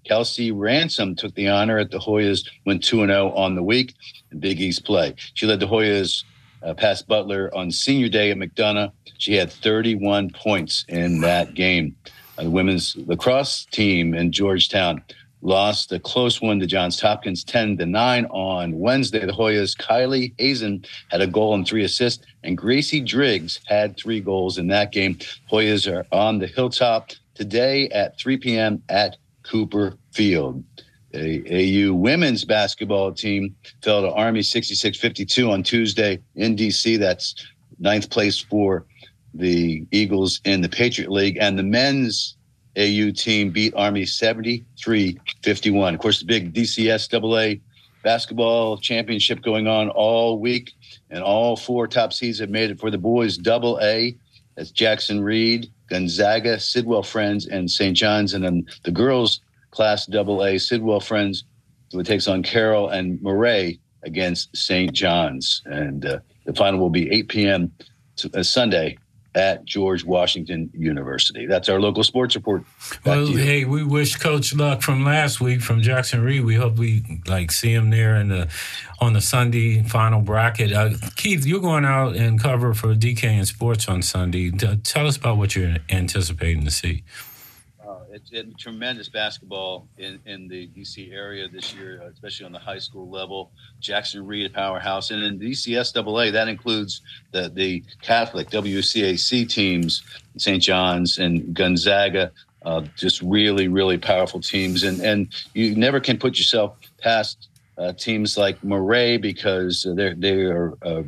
Kelsey 0.07 0.53
Ransom 0.53 1.15
took 1.17 1.35
the 1.35 1.49
honor 1.49 1.79
at 1.79 1.91
the 1.91 1.99
Hoyas, 1.99 2.47
went 2.65 2.85
2 2.85 3.07
0 3.07 3.33
on 3.33 3.55
the 3.55 3.62
week 3.62 3.95
in 4.31 4.38
Big 4.38 4.61
East 4.61 4.85
play. 4.85 5.15
She 5.35 5.47
led 5.47 5.61
the 5.61 5.67
Hoyas 5.67 6.25
uh, 6.62 6.75
past 6.75 7.09
Butler 7.09 7.50
on 7.55 7.71
senior 7.71 8.09
day 8.09 8.31
at 8.31 8.37
McDonough. 8.37 8.93
She 9.19 9.35
had 9.35 9.50
31 9.50 10.31
points 10.31 10.85
in 10.88 11.23
that 11.23 11.55
game. 11.55 11.97
Uh, 12.38 12.45
the 12.45 12.50
women's 12.50 12.97
lacrosse 13.07 13.65
team 13.73 14.15
in 14.15 14.31
Georgetown 14.31 15.03
lost 15.47 15.93
a 15.93 16.00
close 16.00 16.43
one 16.43 16.59
to 16.59 16.67
Johns 16.67 17.00
Hopkins 17.00 17.45
10 17.45 17.79
to 17.79 17.87
9 17.87 18.26
on 18.26 18.79
Wednesday. 18.79 19.25
The 19.25 19.33
Hoyas, 19.33 19.76
Kylie 19.76 20.35
Hazen 20.38 20.85
had 21.09 21.21
a 21.21 21.26
goal 21.26 21.55
and 21.55 21.67
three 21.67 21.85
assists, 21.85 22.26
and 22.43 22.59
Gracie 22.59 23.00
Driggs 23.00 23.61
had 23.67 23.97
three 23.97 24.21
goals 24.21 24.59
in 24.59 24.67
that 24.69 24.91
game. 24.91 25.19
Hoyas 25.50 25.91
are 25.91 26.05
on 26.11 26.41
the 26.41 26.49
hilltop 26.49 27.11
today 27.35 27.88
at 27.91 28.19
3 28.19 28.38
p.m. 28.38 28.83
at 28.88 29.19
Cooper 29.45 29.97
Field. 30.12 30.65
A 31.15 31.87
AU 31.87 31.95
women's 31.95 32.45
basketball 32.45 33.12
team 33.12 33.55
fell 33.83 34.03
to 34.03 34.12
Army 34.12 34.41
66-52 34.41 35.49
on 35.49 35.62
Tuesday 35.62 36.19
in 36.35 36.57
DC. 36.57 36.99
That's 36.99 37.35
ninth 37.79 38.11
place 38.11 38.41
for 38.41 38.85
the 39.33 39.87
Eagles 39.93 40.41
in 40.45 40.61
the 40.61 40.69
Patriot 40.69 41.11
League. 41.11 41.38
And 41.41 41.57
the 41.57 41.62
men's 41.62 42.36
AU 42.76 43.11
team 43.12 43.50
beat 43.50 43.75
Army 43.75 44.02
73-51. 44.02 45.95
Of 45.95 46.00
course, 46.00 46.21
the 46.21 46.26
big 46.26 46.52
DCSAA 46.52 47.61
basketball 48.02 48.78
championship 48.78 49.42
going 49.42 49.66
on 49.66 49.88
all 49.90 50.38
week. 50.38 50.73
And 51.11 51.23
all 51.23 51.56
four 51.56 51.88
top 51.88 52.12
seeds 52.12 52.38
have 52.38 52.50
made 52.50 52.71
it 52.71 52.78
for 52.78 52.90
the 52.90 52.99
boys 52.99 53.37
double 53.37 53.78
A. 53.83 54.16
That's 54.56 54.71
Jackson 54.71 55.23
Reed, 55.23 55.71
Gonzaga, 55.88 56.59
Sidwell 56.61 57.02
Friends, 57.02 57.47
and 57.47 57.71
St. 57.71 57.97
John's. 57.97 58.35
And 58.35 58.45
then 58.45 58.66
the 58.85 58.90
girls' 58.90 59.40
class 59.71 60.06
double 60.06 60.45
A, 60.45 60.59
Sidwell 60.59 61.00
Friends, 61.00 61.45
who 61.92 62.02
takes 62.02 62.28
on 62.28 62.42
Carroll 62.42 62.88
and 62.88 63.21
Murray 63.23 63.80
against 64.02 64.56
St. 64.56 64.92
John's. 64.92 65.62
And 65.66 66.04
uh, 66.04 66.18
the 66.45 66.54
final 66.54 66.80
will 66.80 66.90
be 66.90 67.11
8 67.11 67.28
p.m. 67.28 67.73
To, 68.16 68.30
uh, 68.38 68.42
Sunday 68.42 68.99
at 69.37 69.66
George 69.66 70.02
Washington 70.02 70.71
University. 70.73 71.45
That's 71.47 71.69
our 71.69 71.78
local 71.78 72.02
sports 72.02 72.35
report. 72.35 72.64
Back 73.05 73.16
well, 73.16 73.26
hey, 73.26 73.66
we 73.66 73.85
wish 73.85 74.16
Coach 74.16 74.55
luck 74.55 74.81
from 74.81 75.05
last 75.05 75.43
week 75.43 75.61
from 75.61 75.83
Jackson 75.83 76.23
Reed. 76.23 76.45
We 76.45 76.55
hope 76.55 76.78
we 76.78 77.21
like 77.26 77.52
see 77.52 77.73
him 77.73 77.90
there 77.90 78.16
in 78.16 78.28
the 78.28 78.49
on 78.99 79.12
the 79.12 79.21
Sunday 79.21 79.83
final 79.83 80.23
bracket. 80.23 80.73
Uh, 80.73 80.90
Keith, 81.16 81.45
you're 81.45 81.61
going 81.61 81.85
out 81.85 82.16
and 82.16 82.40
cover 82.40 82.73
for 82.73 82.95
DK 82.95 83.25
and 83.25 83.47
Sports 83.47 83.88
on 83.88 84.00
Sunday. 84.00 84.50
T- 84.50 84.76
tell 84.78 85.07
us 85.07 85.19
about 85.19 85.37
what 85.37 85.55
you're 85.55 85.76
anticipating 85.90 86.64
to 86.64 86.71
see 86.71 87.05
tremendous 88.59 89.09
basketball 89.09 89.88
in, 89.99 90.21
in 90.26 90.49
the 90.49 90.68
DC 90.68 91.12
area 91.12 91.49
this 91.49 91.75
year, 91.75 92.02
especially 92.12 92.47
on 92.47 92.52
the 92.52 92.59
high 92.59 92.78
school 92.78 93.09
level. 93.09 93.50
Jackson 93.80 94.26
Reed 94.26 94.52
powerhouse, 94.52 95.11
and 95.11 95.23
in 95.23 95.38
DCSAA 95.38 96.33
that 96.33 96.49
includes 96.49 97.02
the 97.33 97.49
the 97.49 97.83
Catholic 98.02 98.50
WCAC 98.50 99.49
teams, 99.49 100.02
St. 100.37 100.62
John's 100.62 101.18
and 101.18 101.54
Gonzaga. 101.54 102.33
Uh, 102.62 102.85
just 102.97 103.23
really, 103.23 103.68
really 103.68 103.97
powerful 103.97 104.40
teams, 104.40 104.83
and 104.83 105.00
and 105.00 105.28
you 105.54 105.76
never 105.76 106.00
can 106.00 106.18
put 106.18 106.37
yourself 106.37 106.76
past 106.99 107.49
uh, 107.78 107.92
teams 107.92 108.37
like 108.37 108.62
Murray 108.64 109.18
because 109.18 109.87
they're 109.95 110.14
they 110.14 110.42
are. 110.45 110.76
Uh, 110.83 111.02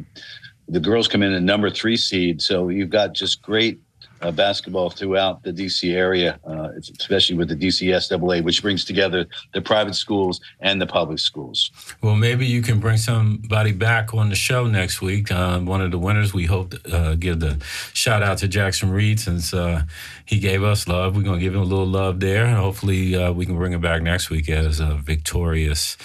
the 0.69 0.81
girls 0.81 1.09
come 1.09 1.23
in 1.23 1.33
at 1.33 1.43
number 1.43 1.71
three 1.71 1.97
seed, 1.97 2.43
so 2.43 2.69
you've 2.69 2.91
got 2.91 3.15
just 3.15 3.41
great 3.41 3.81
uh, 4.21 4.31
basketball 4.31 4.91
throughout 4.91 5.43
the 5.43 5.53
DC 5.53 5.95
area, 5.95 6.39
uh, 6.47 6.71
especially 6.79 7.37
with 7.37 7.49
the 7.49 7.55
D.C. 7.55 7.89
DCSAA, 7.89 8.43
which 8.43 8.63
brings 8.63 8.85
together 8.85 9.27
the 9.53 9.61
private 9.61 9.95
schools 9.95 10.41
and 10.61 10.81
the 10.81 10.87
public 10.87 11.19
schools. 11.19 11.71
Well, 12.03 12.17
maybe 12.17 12.47
you 12.47 12.63
can 12.63 12.81
bring 12.81 12.97
somebody 12.97 13.73
back 13.73 14.15
on 14.15 14.29
the 14.29 14.35
show 14.35 14.67
next 14.67 15.01
week. 15.01 15.31
Uh, 15.31 15.61
one 15.61 15.81
of 15.81 15.91
the 15.91 15.99
winners, 15.99 16.33
we 16.35 16.47
hope 16.47 16.71
to 16.71 16.97
uh, 16.97 17.15
give 17.15 17.41
the 17.41 17.63
shout 17.93 18.23
out 18.23 18.39
to 18.39 18.49
Jackson 18.49 18.91
Reed 18.91 19.21
since 19.21 19.55
uh, 19.55 19.83
he 20.25 20.39
gave 20.39 20.63
us 20.63 20.89
love. 20.89 21.17
We're 21.17 21.23
going 21.23 21.39
to 21.39 21.45
give 21.45 21.55
him 21.55 21.63
a 21.63 21.65
little 21.65 21.87
love 21.87 22.21
there. 22.21 22.45
and 22.45 22.57
Hopefully, 22.57 23.15
uh, 23.15 23.33
we 23.33 23.47
can 23.47 23.57
bring 23.57 23.73
him 23.73 23.81
back 23.81 24.03
next 24.03 24.31
week 24.31 24.49
as 24.49 24.81
a 24.81 24.95
victorious 24.95 25.97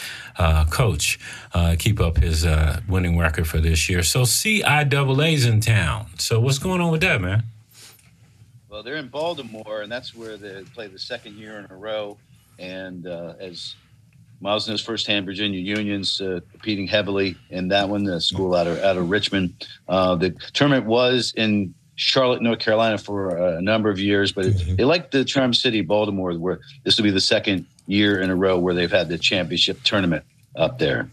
coach. 0.69 1.19
keep 1.77 1.99
up 1.99 2.17
his 2.17 2.45
winning 2.87 3.17
record 3.17 3.47
for 3.47 3.59
this 3.59 3.89
year. 3.89 4.03
So, 4.03 4.23
CIAA's 4.23 5.45
in 5.45 5.61
town. 5.61 6.07
So, 6.17 6.39
what's 6.39 6.59
going 6.59 6.81
on 6.81 6.91
with 6.91 7.01
that, 7.01 7.21
man? 7.21 7.43
Well, 8.73 8.81
they're 8.81 8.95
in 8.95 9.09
Baltimore, 9.09 9.83
and 9.83 9.91
that's 9.91 10.15
where 10.15 10.35
they 10.35 10.63
play 10.73 10.87
the 10.87 10.97
second 10.97 11.35
year 11.35 11.59
in 11.59 11.67
a 11.69 11.75
row. 11.75 12.17
And 12.57 13.05
uh, 13.05 13.35
as 13.39 13.75
Miles 14.41 14.67
knows 14.67 14.81
firsthand, 14.81 15.27
Virginia 15.27 15.59
Union's 15.59 16.19
uh, 16.19 16.39
competing 16.49 16.87
heavily 16.87 17.35
in 17.51 17.67
that 17.67 17.87
one. 17.87 18.03
The 18.03 18.19
school 18.19 18.55
out 18.55 18.65
of 18.65 18.79
out 18.79 18.97
of 18.97 19.11
Richmond. 19.11 19.67
Uh, 19.87 20.15
the 20.15 20.31
tournament 20.53 20.87
was 20.87 21.35
in 21.37 21.75
Charlotte, 21.97 22.41
North 22.41 22.57
Carolina, 22.57 22.97
for 22.97 23.37
a 23.37 23.61
number 23.61 23.91
of 23.91 23.99
years, 23.99 24.31
but 24.31 24.45
mm-hmm. 24.45 24.75
they 24.75 24.85
like 24.85 25.11
the 25.11 25.23
Charm 25.23 25.53
City, 25.53 25.81
Baltimore, 25.81 26.33
where 26.33 26.59
this 26.83 26.97
will 26.97 27.03
be 27.03 27.11
the 27.11 27.21
second 27.21 27.67
year 27.85 28.21
in 28.21 28.31
a 28.31 28.35
row 28.35 28.57
where 28.57 28.73
they've 28.73 28.89
had 28.89 29.07
the 29.07 29.19
championship 29.19 29.83
tournament 29.83 30.25
up 30.55 30.79
there. 30.79 31.11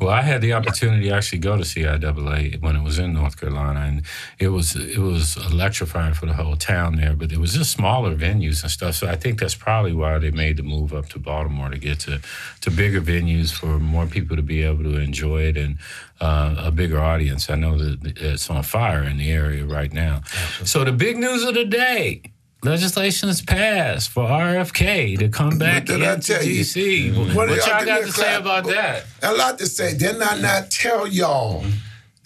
Well, 0.00 0.10
I 0.10 0.22
had 0.22 0.40
the 0.40 0.52
opportunity 0.52 1.08
to 1.08 1.14
actually 1.14 1.38
go 1.38 1.56
to 1.56 1.62
CIAA 1.62 2.60
when 2.60 2.76
it 2.76 2.82
was 2.82 2.98
in 2.98 3.14
North 3.14 3.40
Carolina, 3.40 3.80
and 3.80 4.02
it 4.38 4.48
was 4.48 4.76
it 4.76 4.98
was 4.98 5.36
electrifying 5.36 6.14
for 6.14 6.26
the 6.26 6.34
whole 6.34 6.56
town 6.56 6.96
there. 6.96 7.14
But 7.14 7.32
it 7.32 7.38
was 7.38 7.54
just 7.54 7.70
smaller 7.72 8.14
venues 8.14 8.62
and 8.62 8.70
stuff. 8.70 8.94
So 8.94 9.08
I 9.08 9.16
think 9.16 9.40
that's 9.40 9.54
probably 9.54 9.92
why 9.92 10.18
they 10.18 10.30
made 10.30 10.56
the 10.56 10.62
move 10.62 10.92
up 10.92 11.08
to 11.10 11.18
Baltimore 11.18 11.70
to 11.70 11.78
get 11.78 12.00
to 12.00 12.20
to 12.60 12.70
bigger 12.70 13.00
venues 13.00 13.52
for 13.52 13.78
more 13.78 14.06
people 14.06 14.36
to 14.36 14.42
be 14.42 14.62
able 14.62 14.84
to 14.84 14.98
enjoy 14.98 15.42
it 15.42 15.56
and 15.56 15.78
uh, 16.20 16.54
a 16.58 16.70
bigger 16.70 17.00
audience. 17.00 17.50
I 17.50 17.56
know 17.56 17.78
that 17.78 18.18
it's 18.18 18.50
on 18.50 18.62
fire 18.62 19.02
in 19.02 19.16
the 19.18 19.30
area 19.30 19.64
right 19.64 19.92
now. 19.92 20.22
So 20.64 20.84
the 20.84 20.92
big 20.92 21.16
news 21.16 21.44
of 21.44 21.54
the 21.54 21.64
day 21.64 22.22
legislation 22.62 23.28
is 23.28 23.42
passed 23.42 24.10
for 24.10 24.24
RFK 24.24 25.18
to 25.18 25.28
come 25.28 25.58
back 25.58 25.88
into 25.88 26.32
DC. 26.32 27.16
What, 27.34 27.48
what 27.48 27.66
y'all 27.66 27.84
got 27.84 28.02
to 28.02 28.12
say 28.12 28.34
about 28.34 28.66
that? 28.66 29.04
A 29.22 29.32
lot 29.32 29.58
to 29.58 29.66
say. 29.66 29.96
Didn't 29.96 30.22
I 30.22 30.40
not 30.40 30.70
tell 30.70 31.06
y'all? 31.06 31.64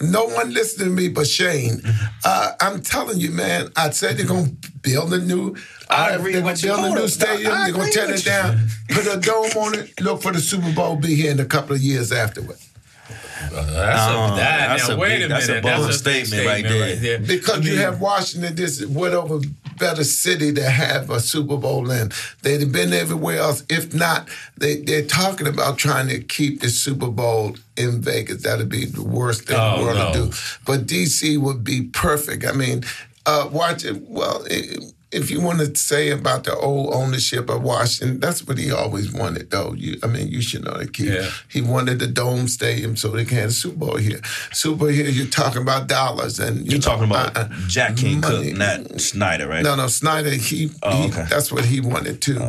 No 0.01 0.25
one 0.25 0.53
listening 0.53 0.89
to 0.89 0.95
me 0.95 1.09
but 1.09 1.27
Shane. 1.27 1.81
Uh, 2.25 2.53
I'm 2.61 2.83
telling 2.83 3.19
you, 3.19 3.31
man. 3.31 3.71
I 3.77 3.91
said 3.91 4.17
they're 4.17 4.27
gonna 4.27 4.51
build 4.83 5.13
a 5.15 5.19
new. 5.19 5.57
I 5.89 6.11
agree 6.11 6.33
they're 6.33 6.43
gonna 6.43 6.57
build 6.61 6.85
a 6.85 6.95
new 6.95 7.09
stadium. 7.09 7.53
They're 7.53 7.73
gonna 7.73 7.91
tear 7.91 8.13
it 8.13 8.25
down, 8.25 8.69
put 8.89 9.07
a 9.07 9.21
dome 9.21 9.51
on 9.63 9.79
it. 9.79 10.01
Look 10.01 10.23
for 10.23 10.33
the 10.33 10.41
Super 10.41 10.73
Bowl. 10.73 10.97
Be 10.97 11.15
here 11.15 11.31
in 11.31 11.39
a 11.39 11.45
couple 11.45 11.77
of 11.77 11.81
years 11.81 12.11
afterward. 12.11 12.57
Uh, 13.45 13.51
that's 13.51 13.73
a, 13.73 14.37
that, 14.37 14.37
that's 14.37 14.89
now, 14.89 14.95
a 14.95 14.99
wait 14.99 15.09
big, 15.09 15.23
a 15.23 15.29
minute. 15.29 15.47
That's 15.47 15.49
a 15.49 15.61
bold 15.61 15.85
that's 15.85 15.97
a 15.97 15.99
statement, 15.99 16.27
statement, 16.29 16.47
right, 16.49 16.65
there. 16.65 16.83
right 16.83 17.01
there. 17.01 17.19
Because 17.21 17.57
I 17.57 17.61
mean, 17.61 17.69
you 17.69 17.77
have 17.79 18.01
Washington, 18.01 18.55
this 18.55 18.85
whatever 18.85 19.41
better 19.79 20.05
city 20.05 20.53
to 20.55 20.63
have 20.69 21.11
a 21.11 21.21
Super 21.21 21.57
Bowl 21.57 21.91
in. 21.91 22.11
They'd 22.43 22.61
have 22.61 22.73
been 22.73 22.93
everywhere 22.93 23.39
else. 23.39 23.65
If 23.69 23.95
not, 23.95 24.29
they, 24.57 24.77
they're 24.77 25.05
talking 25.07 25.47
about 25.47 25.79
trying 25.79 26.09
to 26.09 26.21
keep 26.21 26.61
the 26.61 26.69
Super 26.69 27.09
Bowl 27.09 27.57
in 27.77 28.01
Vegas. 28.01 28.43
That'd 28.43 28.69
be 28.69 28.85
the 28.87 29.03
worst 29.03 29.47
thing 29.49 29.57
Oh, 29.59 29.75
in 29.75 29.79
the 29.81 29.85
world 29.87 29.99
no. 29.99 30.13
to 30.13 30.31
do. 30.31 30.37
But 30.65 30.87
DC 30.87 31.39
would 31.39 31.65
be 31.65 31.83
perfect. 31.83 32.45
I 32.47 32.53
mean, 32.53 32.85
uh, 33.27 33.49
watch 33.51 33.85
it. 33.85 34.03
Well, 34.09 34.45
it, 34.51 34.94
if 35.15 35.31
you 35.31 35.41
want 35.41 35.61
to 35.61 35.75
say 35.77 36.11
about 36.11 36.45
the 36.45 36.55
old 36.57 36.93
ownership 36.93 37.49
of 37.49 37.63
Washington, 37.63 38.21
that's 38.21 38.47
what 38.47 38.59
he 38.59 38.73
always 38.73 39.13
wanted, 39.13 39.51
though. 39.51 39.73
You, 39.75 39.99
I 40.03 40.07
mean, 40.09 40.29
you 40.29 40.43
should 40.43 40.65
know 40.65 40.75
that. 40.79 40.95
He, 40.97 41.07
Yeah. 41.15 41.31
he 41.49 41.61
wanted 41.61 41.99
the 42.01 42.07
Dome 42.07 42.49
Stadium 42.49 42.97
so 42.97 43.09
they 43.09 43.25
can 43.25 43.39
have 43.39 43.49
a 43.51 43.53
Super 43.53 43.77
Bowl 43.77 43.97
here. 43.97 44.21
Super 44.53 44.77
Bowl 44.79 44.89
here, 44.89 45.07
you're 45.09 45.27
talking 45.27 45.63
about 45.63 45.87
dollars, 45.87 46.39
and 46.41 46.59
you 46.59 46.65
You're 46.73 46.81
know, 46.81 46.85
talking 46.85 47.05
about 47.11 47.37
uh, 47.37 47.49
Jack 47.69 47.97
Kent 47.97 48.21
money. 48.23 48.51
Cooke, 48.51 48.59
not 48.59 49.01
Snyder, 49.01 49.49
right? 49.49 49.63
no, 49.63 49.77
no, 49.77 49.87
Snyder. 49.87 50.31
He, 50.31 50.71
Oh, 50.83 51.03
he 51.03 51.09
okay. 51.09 51.27
that's 51.31 51.51
what 51.53 51.65
he 51.65 51.81
wanted 51.81 52.21
too. 52.21 52.41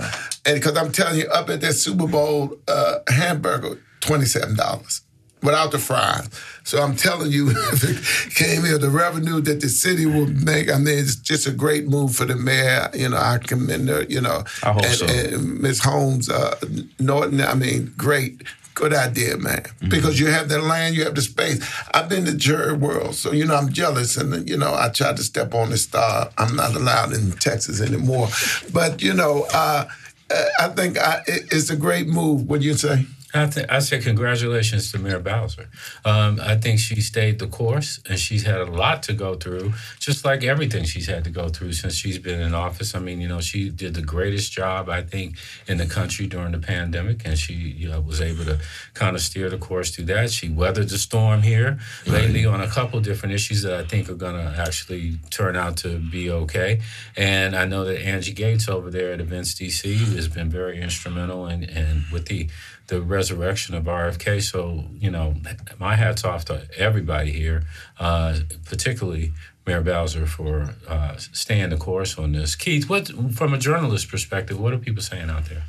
And 0.45 0.55
because 0.55 0.75
I'm 0.77 0.91
telling 0.91 1.19
you, 1.19 1.27
up 1.27 1.49
at 1.49 1.61
that 1.61 1.73
Super 1.73 2.07
Bowl 2.07 2.57
uh, 2.67 2.99
hamburger, 3.07 3.79
twenty 4.01 4.25
seven 4.25 4.55
dollars 4.55 5.01
without 5.43 5.71
the 5.71 5.79
fries. 5.79 6.29
So 6.63 6.81
I'm 6.81 6.95
telling 6.95 7.31
you, 7.31 7.49
if 7.73 7.83
it 7.83 8.35
came 8.35 8.63
here, 8.63 8.77
the 8.77 8.89
revenue 8.89 9.41
that 9.41 9.61
the 9.61 9.69
city 9.69 10.05
will 10.05 10.27
make. 10.27 10.71
I 10.71 10.77
mean, 10.77 10.97
it's 10.97 11.15
just 11.15 11.47
a 11.47 11.51
great 11.51 11.87
move 11.87 12.15
for 12.15 12.25
the 12.25 12.35
mayor. 12.35 12.89
You 12.93 13.09
know, 13.09 13.17
I 13.17 13.37
commend 13.37 13.89
her. 13.89 14.03
You 14.03 14.21
know, 14.21 14.43
I 14.63 14.71
hope 14.73 14.83
and, 14.83 14.93
so. 14.93 15.05
and 15.05 15.61
Ms. 15.61 15.83
Holmes, 15.83 16.29
uh, 16.29 16.59
Norton. 16.99 17.41
I 17.41 17.53
mean, 17.53 17.93
great. 17.97 18.43
Good 18.73 18.93
idea, 18.93 19.37
man. 19.37 19.61
Mm-hmm. 19.61 19.87
Because 19.87 20.19
you 20.19 20.27
have 20.27 20.49
the 20.49 20.59
land, 20.59 20.95
you 20.95 21.05
have 21.05 21.15
the 21.15 21.21
space. 21.21 21.65
I've 21.93 22.09
been 22.09 22.25
to 22.25 22.35
Jerry 22.35 22.73
World, 22.73 23.15
so 23.15 23.31
you 23.31 23.45
know 23.45 23.55
I'm 23.55 23.71
jealous, 23.71 24.17
and 24.17 24.49
you 24.49 24.57
know 24.57 24.75
I 24.75 24.89
tried 24.89 25.15
to 25.15 25.23
step 25.23 25.53
on 25.53 25.69
the 25.69 25.77
star. 25.77 26.29
I'm 26.37 26.57
not 26.57 26.75
allowed 26.75 27.13
in 27.13 27.31
Texas 27.33 27.79
anymore, 27.81 28.27
but 28.73 29.01
you 29.01 29.13
know 29.13 29.45
uh, 29.53 29.87
uh, 30.29 30.45
I 30.59 30.67
think 30.69 30.97
I, 30.97 31.21
it, 31.27 31.53
it's 31.53 31.69
a 31.69 31.77
great 31.77 32.07
move. 32.07 32.49
What 32.49 32.61
do 32.61 32.67
you 32.67 32.73
say? 32.73 33.05
I, 33.35 33.47
th- 33.47 33.67
I 33.69 33.79
say 33.79 33.99
congratulations 33.99 34.91
to 34.91 34.99
Mayor 34.99 35.19
Bowser. 35.19 35.67
Um, 36.05 36.39
I 36.41 36.55
think 36.55 36.79
she 36.79 37.01
stayed 37.01 37.39
the 37.39 37.47
course, 37.47 37.99
and 38.07 38.17
she's 38.17 38.43
had 38.43 38.61
a 38.61 38.65
lot 38.65 39.03
to 39.03 39.13
go 39.13 39.35
through, 39.35 39.73
just 39.99 40.23
like 40.23 40.43
everything 40.43 40.85
she's 40.85 41.07
had 41.07 41.23
to 41.25 41.29
go 41.29 41.49
through 41.49 41.73
since 41.73 41.95
she's 41.95 42.17
been 42.17 42.39
in 42.39 42.53
office. 42.53 42.95
I 42.95 42.99
mean, 42.99 43.19
you 43.19 43.27
know, 43.27 43.41
she 43.41 43.69
did 43.69 43.93
the 43.93 44.01
greatest 44.01 44.51
job 44.51 44.89
I 44.89 45.01
think 45.01 45.37
in 45.67 45.77
the 45.77 45.85
country 45.85 46.27
during 46.27 46.53
the 46.53 46.59
pandemic, 46.59 47.23
and 47.25 47.37
she 47.37 47.53
you 47.53 47.89
know, 47.89 47.99
was 47.99 48.21
able 48.21 48.45
to 48.45 48.59
kind 48.93 49.15
of 49.15 49.21
steer 49.21 49.49
the 49.49 49.57
course 49.57 49.93
through 49.93 50.05
that. 50.05 50.31
She 50.31 50.49
weathered 50.49 50.89
the 50.89 50.97
storm 50.97 51.41
here 51.41 51.79
lately 52.07 52.45
on 52.45 52.61
a 52.61 52.67
couple 52.67 52.99
different 53.01 53.35
issues 53.35 53.63
that 53.63 53.73
I 53.73 53.83
think 53.83 54.09
are 54.09 54.15
going 54.15 54.35
to 54.35 54.59
actually 54.59 55.19
turn 55.29 55.55
out 55.55 55.77
to 55.77 55.97
be 55.97 56.29
okay. 56.29 56.81
And 57.17 57.55
I 57.55 57.65
know 57.65 57.83
that 57.85 58.01
Angie 58.01 58.33
Gates 58.33 58.69
over 58.69 58.89
there 58.89 59.11
at 59.11 59.19
Events 59.19 59.53
DC 59.55 60.15
has 60.15 60.27
been 60.27 60.49
very 60.49 60.81
instrumental 60.81 61.47
in, 61.47 61.63
in 61.63 62.05
with 62.11 62.27
the 62.27 62.49
the 62.87 63.01
resurrection 63.01 63.75
of 63.75 63.85
RFK. 63.85 64.41
So, 64.41 64.85
you 64.93 65.09
know, 65.09 65.35
my 65.79 65.95
hat's 65.95 66.23
off 66.23 66.45
to 66.45 66.67
everybody 66.77 67.31
here, 67.31 67.63
uh, 67.99 68.39
particularly 68.65 69.33
Mayor 69.65 69.81
Bowser 69.81 70.25
for 70.27 70.75
uh, 70.87 71.17
staying 71.17 71.71
the 71.71 71.77
course 71.77 72.17
on 72.17 72.33
this. 72.33 72.55
Keith, 72.55 72.89
what 72.89 73.07
from 73.33 73.53
a 73.53 73.57
journalist 73.57 74.09
perspective, 74.09 74.59
what 74.59 74.73
are 74.73 74.77
people 74.77 75.01
saying 75.01 75.29
out 75.29 75.45
there? 75.45 75.63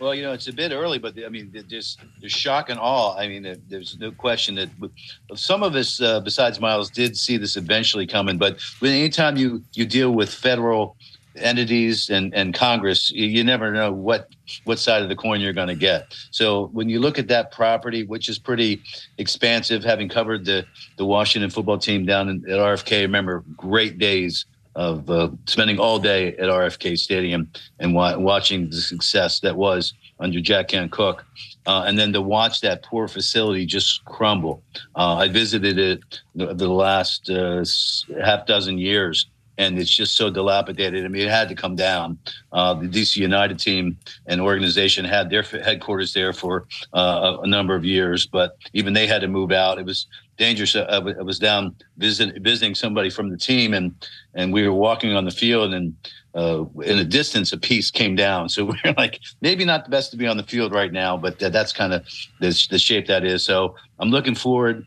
Well, 0.00 0.14
you 0.14 0.22
know, 0.22 0.32
it's 0.32 0.46
a 0.46 0.52
bit 0.52 0.70
early, 0.70 0.98
but 0.98 1.14
I 1.24 1.28
mean, 1.28 1.52
just 1.68 1.98
there's 2.20 2.32
shock 2.32 2.70
and 2.70 2.78
awe. 2.78 3.16
I 3.16 3.26
mean, 3.26 3.42
there- 3.42 3.56
there's 3.68 3.98
no 3.98 4.12
question 4.12 4.54
that 4.54 4.68
some 5.34 5.64
of 5.64 5.74
us, 5.74 6.00
uh, 6.00 6.20
besides 6.20 6.60
Miles, 6.60 6.88
did 6.88 7.16
see 7.16 7.36
this 7.36 7.56
eventually 7.56 8.06
coming. 8.06 8.38
But 8.38 8.58
anytime 8.80 9.36
you 9.36 9.62
you 9.74 9.84
deal 9.84 10.12
with 10.12 10.32
federal 10.32 10.96
entities 11.34 12.10
and 12.10 12.32
and 12.32 12.54
Congress, 12.54 13.10
you, 13.10 13.26
you 13.26 13.42
never 13.44 13.72
know 13.72 13.92
what 13.92 14.28
what 14.64 14.78
side 14.78 15.02
of 15.02 15.08
the 15.08 15.16
coin 15.16 15.40
you're 15.40 15.52
going 15.52 15.68
to 15.68 15.74
get. 15.74 16.14
So 16.30 16.66
when 16.68 16.88
you 16.88 17.00
look 17.00 17.18
at 17.18 17.28
that 17.28 17.52
property, 17.52 18.04
which 18.04 18.28
is 18.28 18.38
pretty 18.38 18.82
expansive, 19.18 19.84
having 19.84 20.08
covered 20.08 20.44
the 20.44 20.64
the 20.96 21.04
Washington 21.04 21.50
football 21.50 21.78
team 21.78 22.04
down 22.04 22.28
in, 22.28 22.44
at 22.44 22.58
RFK, 22.58 23.02
remember 23.02 23.44
great 23.56 23.98
days 23.98 24.46
of 24.74 25.10
uh, 25.10 25.28
spending 25.46 25.78
all 25.78 25.98
day 25.98 26.28
at 26.36 26.48
RFK 26.48 26.96
Stadium 26.96 27.50
and 27.80 27.94
wa- 27.94 28.16
watching 28.16 28.70
the 28.70 28.80
success 28.80 29.40
that 29.40 29.56
was 29.56 29.92
under 30.20 30.40
Jack 30.40 30.68
Kent 30.68 30.92
Cooke. 30.92 31.24
Uh, 31.66 31.84
and 31.86 31.98
then 31.98 32.12
to 32.12 32.22
watch 32.22 32.60
that 32.60 32.82
poor 32.82 33.08
facility 33.08 33.66
just 33.66 34.04
crumble. 34.04 34.62
Uh, 34.94 35.16
I 35.16 35.28
visited 35.28 35.78
it 35.78 36.20
the, 36.34 36.54
the 36.54 36.68
last 36.68 37.28
uh, 37.28 37.64
half 38.24 38.46
dozen 38.46 38.78
years, 38.78 39.26
and 39.58 39.78
it's 39.78 39.94
just 39.94 40.14
so 40.14 40.30
dilapidated. 40.30 41.04
I 41.04 41.08
mean, 41.08 41.22
it 41.22 41.30
had 41.30 41.48
to 41.48 41.54
come 41.54 41.74
down. 41.74 42.18
Uh, 42.52 42.74
the 42.74 42.86
DC 42.86 43.16
United 43.16 43.58
team 43.58 43.98
and 44.26 44.40
organization 44.40 45.04
had 45.04 45.28
their 45.28 45.42
headquarters 45.42 46.14
there 46.14 46.32
for 46.32 46.66
uh, 46.94 47.38
a, 47.42 47.46
number 47.46 47.74
of 47.74 47.84
years, 47.84 48.24
but 48.24 48.56
even 48.72 48.92
they 48.92 49.06
had 49.06 49.20
to 49.20 49.28
move 49.28 49.50
out. 49.50 49.78
It 49.78 49.84
was 49.84 50.06
dangerous. 50.38 50.76
I, 50.76 50.84
w- 50.84 51.16
I 51.18 51.22
was 51.22 51.40
down 51.40 51.74
visit, 51.98 52.40
visiting 52.40 52.76
somebody 52.76 53.10
from 53.10 53.30
the 53.30 53.36
team, 53.36 53.74
and 53.74 53.92
and 54.34 54.52
we 54.52 54.62
were 54.66 54.72
walking 54.72 55.14
on 55.14 55.24
the 55.24 55.32
field, 55.32 55.74
and 55.74 55.94
uh, 56.34 56.64
in 56.84 56.96
the 56.96 57.04
distance, 57.04 57.52
a 57.52 57.58
piece 57.58 57.90
came 57.90 58.14
down. 58.14 58.48
So 58.48 58.64
we 58.72 58.78
are 58.84 58.94
like, 58.96 59.18
maybe 59.40 59.64
not 59.64 59.84
the 59.84 59.90
best 59.90 60.12
to 60.12 60.16
be 60.16 60.28
on 60.28 60.36
the 60.36 60.44
field 60.44 60.72
right 60.72 60.92
now, 60.92 61.16
but 61.16 61.40
that, 61.40 61.52
that's 61.52 61.72
kind 61.72 61.92
of 61.92 62.06
the, 62.38 62.66
the 62.70 62.78
shape 62.78 63.08
that 63.08 63.24
is. 63.24 63.44
So 63.44 63.74
I'm 63.98 64.10
looking 64.10 64.36
forward 64.36 64.86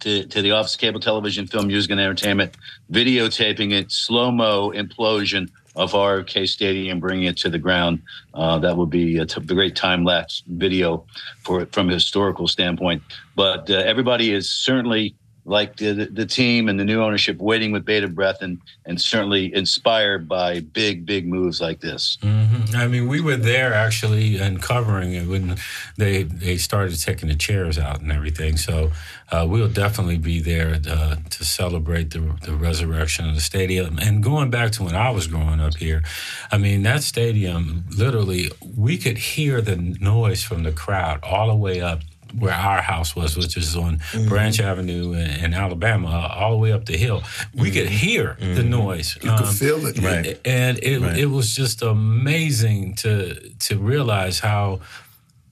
to, 0.00 0.26
to 0.26 0.42
the 0.42 0.52
Office 0.52 0.76
Cable 0.76 1.00
Television 1.00 1.46
Film 1.46 1.68
Music 1.68 1.90
and 1.90 2.00
Entertainment 2.00 2.56
videotaping 2.90 3.72
it, 3.72 3.90
slow 3.90 4.30
mo 4.30 4.72
implosion 4.72 5.50
of 5.74 5.92
RFK 5.92 6.48
Stadium, 6.48 7.00
bringing 7.00 7.24
it 7.24 7.36
to 7.38 7.50
the 7.50 7.58
ground. 7.58 8.00
Uh, 8.32 8.58
that 8.58 8.76
would 8.76 8.90
be 8.90 9.18
a 9.18 9.26
t- 9.26 9.40
great 9.42 9.76
time 9.76 10.04
lapse 10.04 10.42
video 10.46 11.04
for 11.42 11.66
from 11.66 11.90
a 11.90 11.94
historical 11.94 12.48
standpoint. 12.48 13.02
But 13.34 13.70
uh, 13.70 13.74
everybody 13.74 14.32
is 14.32 14.50
certainly 14.50 15.14
like 15.46 15.76
the, 15.76 16.08
the 16.12 16.26
team 16.26 16.68
and 16.68 16.78
the 16.78 16.84
new 16.84 17.02
ownership 17.02 17.38
waiting 17.38 17.72
with 17.72 17.84
bated 17.84 18.14
breath 18.14 18.42
and 18.42 18.60
and 18.84 19.00
certainly 19.00 19.54
inspired 19.54 20.28
by 20.28 20.60
big 20.60 21.06
big 21.06 21.26
moves 21.26 21.60
like 21.60 21.80
this 21.80 22.18
hmm 22.22 22.56
I 22.74 22.88
mean, 22.88 23.08
we 23.08 23.20
were 23.20 23.36
there 23.36 23.72
actually 23.72 24.38
and 24.38 24.60
covering 24.60 25.14
it 25.14 25.26
when 25.26 25.56
they 25.96 26.24
they 26.24 26.56
started 26.56 27.00
taking 27.00 27.28
the 27.28 27.34
chairs 27.34 27.78
out 27.78 28.00
and 28.00 28.10
everything. 28.10 28.56
So 28.56 28.90
uh, 29.30 29.46
we'll 29.48 29.68
definitely 29.68 30.18
be 30.18 30.40
there 30.40 30.78
uh, 30.88 31.16
to 31.30 31.44
celebrate 31.44 32.10
the, 32.10 32.36
the 32.44 32.54
resurrection 32.54 33.28
of 33.28 33.34
the 33.34 33.40
stadium. 33.40 33.98
And 33.98 34.22
going 34.22 34.50
back 34.50 34.72
to 34.72 34.84
when 34.84 34.94
I 34.94 35.10
was 35.10 35.26
growing 35.26 35.60
up 35.60 35.76
here, 35.76 36.02
I 36.50 36.58
mean, 36.58 36.82
that 36.82 37.02
stadium 37.02 37.84
literally 37.96 38.50
we 38.76 38.98
could 38.98 39.18
hear 39.18 39.60
the 39.60 39.76
noise 39.76 40.42
from 40.42 40.62
the 40.62 40.72
crowd 40.72 41.20
all 41.22 41.48
the 41.48 41.56
way 41.56 41.80
up 41.80 42.00
where 42.38 42.54
our 42.54 42.82
house 42.82 43.14
was, 43.14 43.36
which 43.36 43.56
is 43.56 43.76
on 43.76 43.98
mm-hmm. 43.98 44.28
Branch 44.28 44.58
Avenue 44.60 45.12
in, 45.12 45.30
in 45.44 45.54
Alabama, 45.54 46.32
all 46.36 46.52
the 46.52 46.58
way 46.58 46.72
up 46.72 46.86
the 46.86 46.96
hill. 46.96 47.22
We 47.54 47.70
could 47.70 47.86
mm-hmm. 47.86 47.94
hear 47.94 48.36
the 48.38 48.46
mm-hmm. 48.46 48.70
noise. 48.70 49.16
You 49.16 49.30
could 49.30 49.46
um, 49.46 49.54
feel 49.54 49.86
it. 49.86 49.98
Right. 49.98 50.40
And 50.44 50.78
it 50.82 51.00
Right. 51.00 51.18
it 51.18 51.26
was 51.26 51.54
just 51.54 51.82
amazing 51.82 52.94
to 52.96 53.34
to 53.66 53.78
realize 53.78 54.40
how 54.40 54.80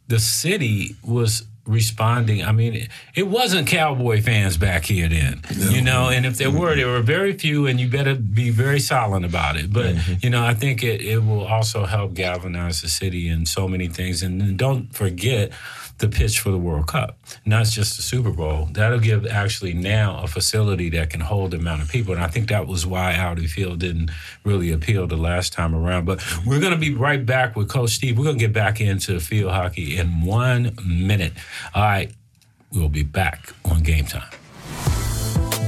the 0.08 0.18
city 0.18 0.96
was 1.02 1.44
responding. 1.66 2.44
I 2.44 2.52
mean, 2.52 2.74
it, 2.74 2.88
it 3.14 3.28
wasn't 3.28 3.66
cowboy 3.66 4.20
fans 4.20 4.56
back 4.56 4.84
here 4.84 5.08
then, 5.08 5.42
you 5.70 5.80
know. 5.80 6.10
And 6.10 6.26
if 6.26 6.36
there 6.36 6.50
were, 6.50 6.76
there 6.76 6.88
were 6.88 7.00
very 7.00 7.32
few, 7.32 7.66
and 7.66 7.80
you 7.80 7.88
better 7.88 8.14
be 8.14 8.50
very 8.50 8.80
silent 8.80 9.24
about 9.24 9.56
it. 9.56 9.72
But 9.72 9.96
you 10.22 10.30
know, 10.30 10.44
I 10.44 10.54
think 10.54 10.82
it 10.82 11.00
it 11.00 11.24
will 11.24 11.46
also 11.46 11.86
help 11.86 12.14
galvanize 12.14 12.82
the 12.82 12.88
city 12.88 13.28
in 13.28 13.46
so 13.46 13.66
many 13.68 13.88
things. 13.88 14.22
And 14.22 14.58
don't 14.58 14.94
forget 14.94 15.52
the 15.98 16.08
pitch 16.08 16.40
for 16.40 16.50
the 16.50 16.58
World 16.58 16.88
Cup, 16.88 17.18
not 17.46 17.66
just 17.66 17.96
the 17.96 18.02
Super 18.02 18.30
Bowl. 18.30 18.68
That'll 18.72 18.98
give 18.98 19.26
actually 19.26 19.74
now 19.74 20.20
a 20.22 20.26
facility 20.26 20.90
that 20.90 21.10
can 21.10 21.20
hold 21.20 21.52
the 21.52 21.58
amount 21.58 21.82
of 21.82 21.88
people. 21.88 22.14
And 22.14 22.22
I 22.22 22.26
think 22.26 22.48
that 22.48 22.66
was 22.66 22.84
why 22.84 23.14
Audi 23.14 23.46
Field 23.46 23.78
didn't 23.78 24.10
really 24.44 24.72
appeal 24.72 25.06
the 25.06 25.16
last 25.16 25.52
time 25.52 25.74
around. 25.74 26.04
But 26.04 26.22
we're 26.44 26.60
going 26.60 26.72
to 26.72 26.78
be 26.78 26.94
right 26.94 27.24
back 27.24 27.56
with 27.56 27.68
Coach 27.68 27.90
Steve. 27.90 28.18
We're 28.18 28.24
going 28.24 28.38
to 28.38 28.44
get 28.44 28.52
back 28.52 28.80
into 28.80 29.20
field 29.20 29.52
hockey 29.52 29.96
in 29.96 30.24
one 30.24 30.76
minute. 30.84 31.32
All 31.74 31.82
right, 31.82 32.12
we'll 32.72 32.88
be 32.88 33.04
back 33.04 33.50
on 33.64 33.82
game 33.82 34.06
time. 34.06 34.30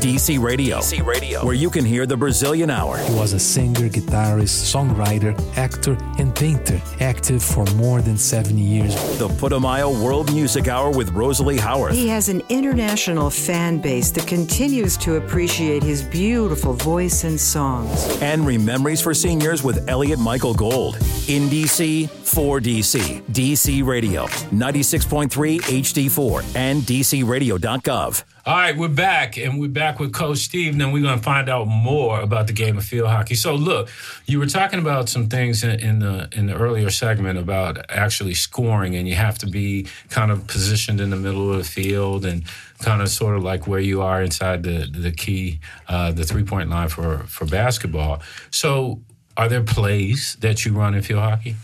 DC 0.06 0.40
Radio. 0.40 0.78
DC 0.78 1.04
Radio. 1.04 1.44
Where 1.44 1.52
you 1.52 1.68
can 1.68 1.84
hear 1.84 2.06
the 2.06 2.16
Brazilian 2.16 2.70
Hour. 2.70 2.96
He 2.96 3.14
was 3.14 3.32
a 3.32 3.40
singer, 3.40 3.88
guitarist, 3.88 4.72
songwriter, 4.72 5.34
actor, 5.56 5.98
and 6.20 6.32
painter, 6.32 6.80
active 7.00 7.42
for 7.42 7.64
more 7.74 8.00
than 8.00 8.16
70 8.16 8.60
years. 8.60 8.94
The 9.18 9.26
Putumayo 9.26 10.00
World 10.00 10.32
Music 10.32 10.68
Hour 10.68 10.92
with 10.92 11.10
Rosalie 11.10 11.56
Howarth. 11.56 11.92
He 11.92 12.06
has 12.06 12.28
an 12.28 12.40
international 12.48 13.30
fan 13.30 13.80
base 13.80 14.12
that 14.12 14.28
continues 14.28 14.96
to 14.98 15.16
appreciate 15.16 15.82
his 15.82 16.04
beautiful 16.04 16.74
voice 16.74 17.24
and 17.24 17.40
songs. 17.40 18.22
And 18.22 18.46
Memories 18.46 19.02
for 19.02 19.12
Seniors 19.12 19.64
with 19.64 19.88
Elliot 19.88 20.20
Michael 20.20 20.54
Gold. 20.54 20.94
In 21.26 21.48
DC, 21.48 22.08
for 22.08 22.60
DC. 22.60 23.22
DC 23.22 23.84
Radio. 23.84 24.26
96.3 24.26 25.60
HD4 25.60 26.56
and 26.56 26.82
DCRadio.gov. 26.82 28.35
All 28.46 28.54
right, 28.54 28.76
we're 28.76 28.86
back, 28.86 29.36
and 29.36 29.58
we're 29.58 29.68
back 29.68 29.98
with 29.98 30.12
Coach 30.12 30.38
Steve, 30.38 30.70
and 30.70 30.80
then 30.80 30.92
we're 30.92 31.02
going 31.02 31.18
to 31.18 31.22
find 31.24 31.48
out 31.48 31.66
more 31.66 32.20
about 32.20 32.46
the 32.46 32.52
game 32.52 32.78
of 32.78 32.84
field 32.84 33.08
hockey. 33.08 33.34
So, 33.34 33.56
look, 33.56 33.88
you 34.24 34.38
were 34.38 34.46
talking 34.46 34.78
about 34.78 35.08
some 35.08 35.26
things 35.26 35.64
in, 35.64 35.80
in 35.80 35.98
the 35.98 36.28
in 36.30 36.46
the 36.46 36.54
earlier 36.54 36.88
segment 36.90 37.40
about 37.40 37.90
actually 37.90 38.34
scoring, 38.34 38.94
and 38.94 39.08
you 39.08 39.16
have 39.16 39.36
to 39.38 39.46
be 39.48 39.88
kind 40.10 40.30
of 40.30 40.46
positioned 40.46 41.00
in 41.00 41.10
the 41.10 41.16
middle 41.16 41.50
of 41.50 41.58
the 41.58 41.64
field 41.64 42.24
and 42.24 42.44
kind 42.78 43.02
of 43.02 43.08
sort 43.08 43.36
of 43.36 43.42
like 43.42 43.66
where 43.66 43.80
you 43.80 44.00
are 44.00 44.22
inside 44.22 44.62
the 44.62 44.88
the 44.88 45.10
key, 45.10 45.58
uh, 45.88 46.12
the 46.12 46.22
three 46.22 46.44
point 46.44 46.70
line 46.70 46.88
for 46.88 47.24
for 47.26 47.46
basketball. 47.46 48.22
So, 48.52 49.00
are 49.36 49.48
there 49.48 49.62
plays 49.62 50.36
that 50.40 50.64
you 50.64 50.72
run 50.72 50.94
in 50.94 51.02
field 51.02 51.20
hockey? 51.20 51.56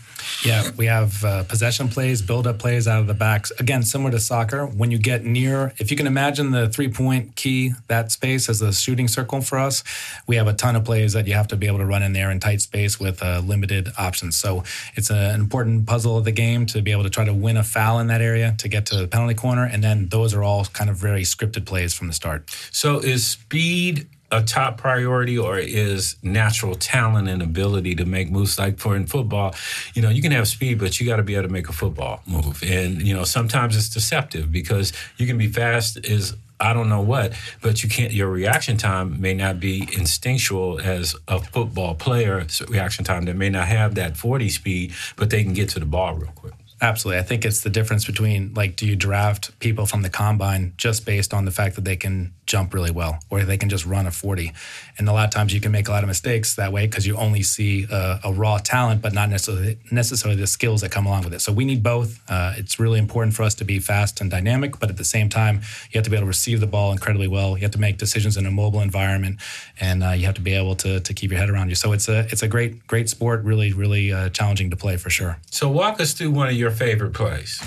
Yeah, 0.45 0.69
we 0.77 0.85
have 0.85 1.23
uh, 1.23 1.43
possession 1.43 1.89
plays, 1.89 2.21
build 2.21 2.47
up 2.47 2.59
plays 2.59 2.87
out 2.87 2.99
of 2.99 3.07
the 3.07 3.13
backs. 3.13 3.51
Again, 3.59 3.83
similar 3.83 4.11
to 4.11 4.19
soccer, 4.19 4.65
when 4.65 4.91
you 4.91 4.97
get 4.97 5.23
near, 5.23 5.73
if 5.79 5.91
you 5.91 5.97
can 5.97 6.07
imagine 6.07 6.51
the 6.51 6.69
three 6.69 6.89
point 6.89 7.35
key, 7.35 7.73
that 7.87 8.11
space 8.11 8.49
as 8.49 8.61
a 8.61 8.73
shooting 8.73 9.07
circle 9.07 9.41
for 9.41 9.57
us, 9.57 9.83
we 10.27 10.35
have 10.35 10.47
a 10.47 10.53
ton 10.53 10.75
of 10.75 10.85
plays 10.85 11.13
that 11.13 11.27
you 11.27 11.33
have 11.33 11.47
to 11.49 11.55
be 11.55 11.67
able 11.67 11.79
to 11.79 11.85
run 11.85 12.03
in 12.03 12.13
there 12.13 12.31
in 12.31 12.39
tight 12.39 12.61
space 12.61 12.99
with 12.99 13.21
uh, 13.23 13.41
limited 13.43 13.89
options. 13.97 14.35
So 14.35 14.63
it's 14.95 15.09
a, 15.09 15.15
an 15.15 15.41
important 15.41 15.85
puzzle 15.85 16.17
of 16.17 16.25
the 16.25 16.31
game 16.31 16.65
to 16.67 16.81
be 16.81 16.91
able 16.91 17.03
to 17.03 17.09
try 17.09 17.25
to 17.25 17.33
win 17.33 17.57
a 17.57 17.63
foul 17.63 17.99
in 17.99 18.07
that 18.07 18.21
area 18.21 18.55
to 18.59 18.67
get 18.67 18.85
to 18.87 18.95
the 18.95 19.07
penalty 19.07 19.35
corner. 19.35 19.65
And 19.65 19.83
then 19.83 20.07
those 20.09 20.33
are 20.33 20.43
all 20.43 20.65
kind 20.65 20.89
of 20.89 20.97
very 20.97 21.23
scripted 21.23 21.65
plays 21.65 21.93
from 21.93 22.07
the 22.07 22.13
start. 22.13 22.49
So 22.71 22.99
is 22.99 23.25
speed 23.25 24.07
a 24.33 24.41
top 24.41 24.77
priority 24.77 25.37
or 25.37 25.59
is 25.59 26.15
natural 26.23 26.73
talent 26.73 27.29
and 27.29 27.41
ability 27.41 27.93
to 27.93 28.03
make 28.03 28.31
moves 28.31 28.57
like 28.57 28.79
for 28.79 28.95
in 28.95 29.05
football 29.05 29.53
you 29.93 30.01
know 30.01 30.09
you 30.09 30.21
can 30.21 30.31
have 30.31 30.47
speed 30.47 30.79
but 30.79 30.99
you 30.99 31.05
got 31.05 31.17
to 31.17 31.23
be 31.23 31.35
able 31.35 31.43
to 31.43 31.53
make 31.53 31.69
a 31.69 31.73
football 31.73 32.21
move 32.25 32.61
and 32.63 33.01
you 33.03 33.13
know 33.13 33.23
sometimes 33.23 33.77
it's 33.77 33.89
deceptive 33.89 34.51
because 34.51 34.91
you 35.17 35.27
can 35.27 35.37
be 35.37 35.47
fast 35.47 36.03
is 36.03 36.35
I 36.59 36.71
don't 36.71 36.87
know 36.87 37.01
what, 37.01 37.33
but 37.61 37.83
you 37.83 37.89
can't. 37.89 38.13
Your 38.13 38.29
reaction 38.29 38.77
time 38.77 39.19
may 39.19 39.33
not 39.33 39.59
be 39.59 39.81
instinctual 39.97 40.79
as 40.79 41.13
a 41.27 41.41
football 41.41 41.93
player. 41.93 42.45
reaction 42.69 43.03
time 43.03 43.25
that 43.25 43.35
may 43.35 43.49
not 43.49 43.67
have 43.67 43.95
that 43.95 44.15
forty 44.15 44.47
speed, 44.47 44.93
but 45.17 45.29
they 45.29 45.43
can 45.43 45.51
get 45.51 45.69
to 45.69 45.79
the 45.79 45.85
ball 45.85 46.15
real 46.15 46.31
quick. 46.31 46.53
Absolutely. 46.83 47.17
I 47.17 47.23
think 47.23 47.45
it's 47.45 47.61
the 47.61 47.69
difference 47.69 48.03
between 48.03 48.53
like, 48.55 48.75
do 48.75 48.85
you 48.85 48.97
draft 48.97 49.57
people 49.61 49.85
from 49.85 50.01
the 50.01 50.09
combine 50.09 50.73
just 50.75 51.05
based 51.05 51.33
on 51.33 51.45
the 51.45 51.51
fact 51.51 51.75
that 51.75 51.85
they 51.85 51.95
can 51.95 52.33
jump 52.45 52.73
really 52.73 52.91
well 52.91 53.19
or 53.29 53.43
they 53.43 53.55
can 53.55 53.69
just 53.69 53.85
run 53.85 54.05
a 54.05 54.11
40? 54.11 54.51
And 54.97 55.07
a 55.07 55.13
lot 55.13 55.23
of 55.23 55.31
times 55.31 55.53
you 55.53 55.61
can 55.61 55.71
make 55.71 55.87
a 55.87 55.91
lot 55.91 56.03
of 56.03 56.09
mistakes 56.09 56.55
that 56.57 56.73
way 56.73 56.85
because 56.85 57.07
you 57.07 57.15
only 57.15 57.41
see 57.41 57.87
a, 57.89 58.19
a, 58.25 58.33
raw 58.33 58.57
talent, 58.57 59.01
but 59.01 59.13
not 59.13 59.29
necessarily, 59.29 59.79
necessarily 59.91 60.37
the 60.37 60.45
skills 60.45 60.81
that 60.81 60.91
come 60.91 61.05
along 61.05 61.23
with 61.23 61.33
it. 61.33 61.39
So 61.39 61.53
we 61.53 61.63
need 61.63 61.83
both. 61.83 62.19
Uh, 62.29 62.51
it's 62.57 62.77
really 62.81 62.99
important 62.99 63.33
for 63.33 63.43
us 63.43 63.55
to 63.55 63.63
be 63.63 63.79
fast 63.79 64.19
and 64.19 64.29
dynamic, 64.29 64.77
but 64.77 64.89
at 64.89 64.97
the 64.97 65.05
same 65.05 65.29
time, 65.29 65.61
you 65.89 65.97
have 65.97 66.03
to 66.03 66.09
be 66.09 66.17
able 66.17 66.25
to 66.25 66.27
receive 66.27 66.59
the 66.59 66.67
ball 66.67 66.91
incredibly 66.91 67.29
well. 67.29 67.55
You 67.55 67.61
have 67.61 67.71
to 67.71 67.79
make 67.79 67.97
decisions 67.97 68.35
in 68.35 68.45
a 68.45 68.51
mobile 68.51 68.81
environment 68.81 69.39
and 69.79 70.03
uh, 70.03 70.09
you 70.09 70.25
have 70.25 70.35
to 70.35 70.41
be 70.41 70.53
able 70.53 70.75
to, 70.77 70.99
to 70.99 71.13
keep 71.13 71.31
your 71.31 71.39
head 71.39 71.49
around 71.49 71.69
you. 71.69 71.75
So 71.75 71.93
it's 71.93 72.09
a, 72.09 72.27
it's 72.29 72.43
a 72.43 72.47
great, 72.49 72.85
great 72.87 73.07
sport, 73.07 73.41
really, 73.45 73.71
really 73.71 74.11
uh, 74.11 74.27
challenging 74.29 74.69
to 74.71 74.75
play 74.75 74.97
for 74.97 75.09
sure. 75.09 75.37
So 75.49 75.69
walk 75.69 76.01
us 76.01 76.11
through 76.11 76.31
one 76.31 76.49
of 76.49 76.55
your 76.55 76.72
favorite 76.73 77.13
plays? 77.13 77.61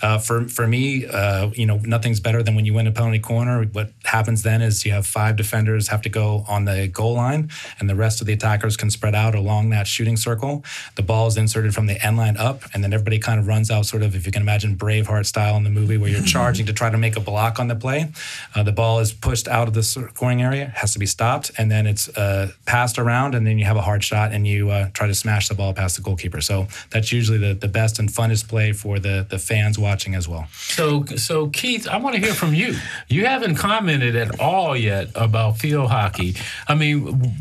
Uh, 0.00 0.18
for 0.18 0.44
for 0.48 0.66
me, 0.66 1.06
uh, 1.06 1.50
you 1.54 1.66
know, 1.66 1.78
nothing's 1.84 2.20
better 2.20 2.42
than 2.42 2.54
when 2.54 2.64
you 2.64 2.74
win 2.74 2.86
a 2.86 2.92
penalty 2.92 3.18
corner. 3.18 3.64
What 3.64 3.90
happens 4.04 4.42
then 4.42 4.62
is 4.62 4.84
you 4.84 4.92
have 4.92 5.06
five 5.06 5.36
defenders 5.36 5.88
have 5.88 6.02
to 6.02 6.08
go 6.08 6.44
on 6.48 6.64
the 6.64 6.88
goal 6.88 7.14
line, 7.14 7.50
and 7.78 7.88
the 7.88 7.94
rest 7.94 8.20
of 8.20 8.26
the 8.26 8.32
attackers 8.32 8.76
can 8.76 8.90
spread 8.90 9.14
out 9.14 9.34
along 9.34 9.70
that 9.70 9.86
shooting 9.86 10.16
circle. 10.16 10.64
The 10.96 11.02
ball 11.02 11.26
is 11.26 11.36
inserted 11.36 11.74
from 11.74 11.86
the 11.86 12.04
end 12.04 12.16
line 12.16 12.36
up, 12.36 12.62
and 12.72 12.82
then 12.82 12.92
everybody 12.92 13.18
kind 13.18 13.40
of 13.40 13.46
runs 13.46 13.70
out, 13.70 13.86
sort 13.86 14.02
of 14.02 14.14
if 14.14 14.26
you 14.26 14.32
can 14.32 14.42
imagine 14.42 14.76
Braveheart 14.76 15.26
style 15.26 15.56
in 15.56 15.64
the 15.64 15.70
movie, 15.70 15.96
where 15.96 16.10
you're 16.10 16.22
charging 16.22 16.66
to 16.66 16.72
try 16.72 16.90
to 16.90 16.98
make 16.98 17.16
a 17.16 17.20
block 17.20 17.58
on 17.58 17.68
the 17.68 17.76
play. 17.76 18.12
Uh, 18.54 18.62
the 18.62 18.72
ball 18.72 19.00
is 19.00 19.12
pushed 19.12 19.48
out 19.48 19.68
of 19.68 19.74
the 19.74 19.82
scoring 19.82 20.42
area, 20.42 20.72
has 20.76 20.92
to 20.92 20.98
be 20.98 21.06
stopped, 21.06 21.50
and 21.58 21.70
then 21.70 21.86
it's 21.86 22.08
uh, 22.16 22.50
passed 22.66 22.98
around, 22.98 23.34
and 23.34 23.46
then 23.46 23.58
you 23.58 23.64
have 23.64 23.76
a 23.76 23.82
hard 23.82 24.02
shot, 24.04 24.32
and 24.32 24.46
you 24.46 24.70
uh, 24.70 24.88
try 24.92 25.06
to 25.06 25.14
smash 25.14 25.48
the 25.48 25.54
ball 25.54 25.72
past 25.72 25.96
the 25.96 26.02
goalkeeper. 26.02 26.40
So 26.40 26.66
that's 26.90 27.12
usually 27.12 27.38
the, 27.38 27.54
the 27.54 27.68
best 27.68 27.98
and 27.98 28.08
funnest 28.08 28.48
play 28.48 28.72
for 28.72 28.98
the 28.98 29.26
the 29.28 29.38
fans 29.38 29.78
watching 29.88 30.14
as 30.14 30.28
well. 30.28 30.46
So, 30.52 31.04
so 31.16 31.48
Keith, 31.48 31.88
I 31.88 31.96
want 31.96 32.14
to 32.16 32.20
hear 32.20 32.34
from 32.34 32.54
you. 32.54 32.74
You 33.08 33.24
haven't 33.24 33.56
commented 33.56 34.14
at 34.16 34.38
all 34.38 34.76
yet 34.76 35.08
about 35.14 35.56
field 35.56 35.90
hockey. 35.90 36.36
I 36.68 36.74
mean, 36.74 36.98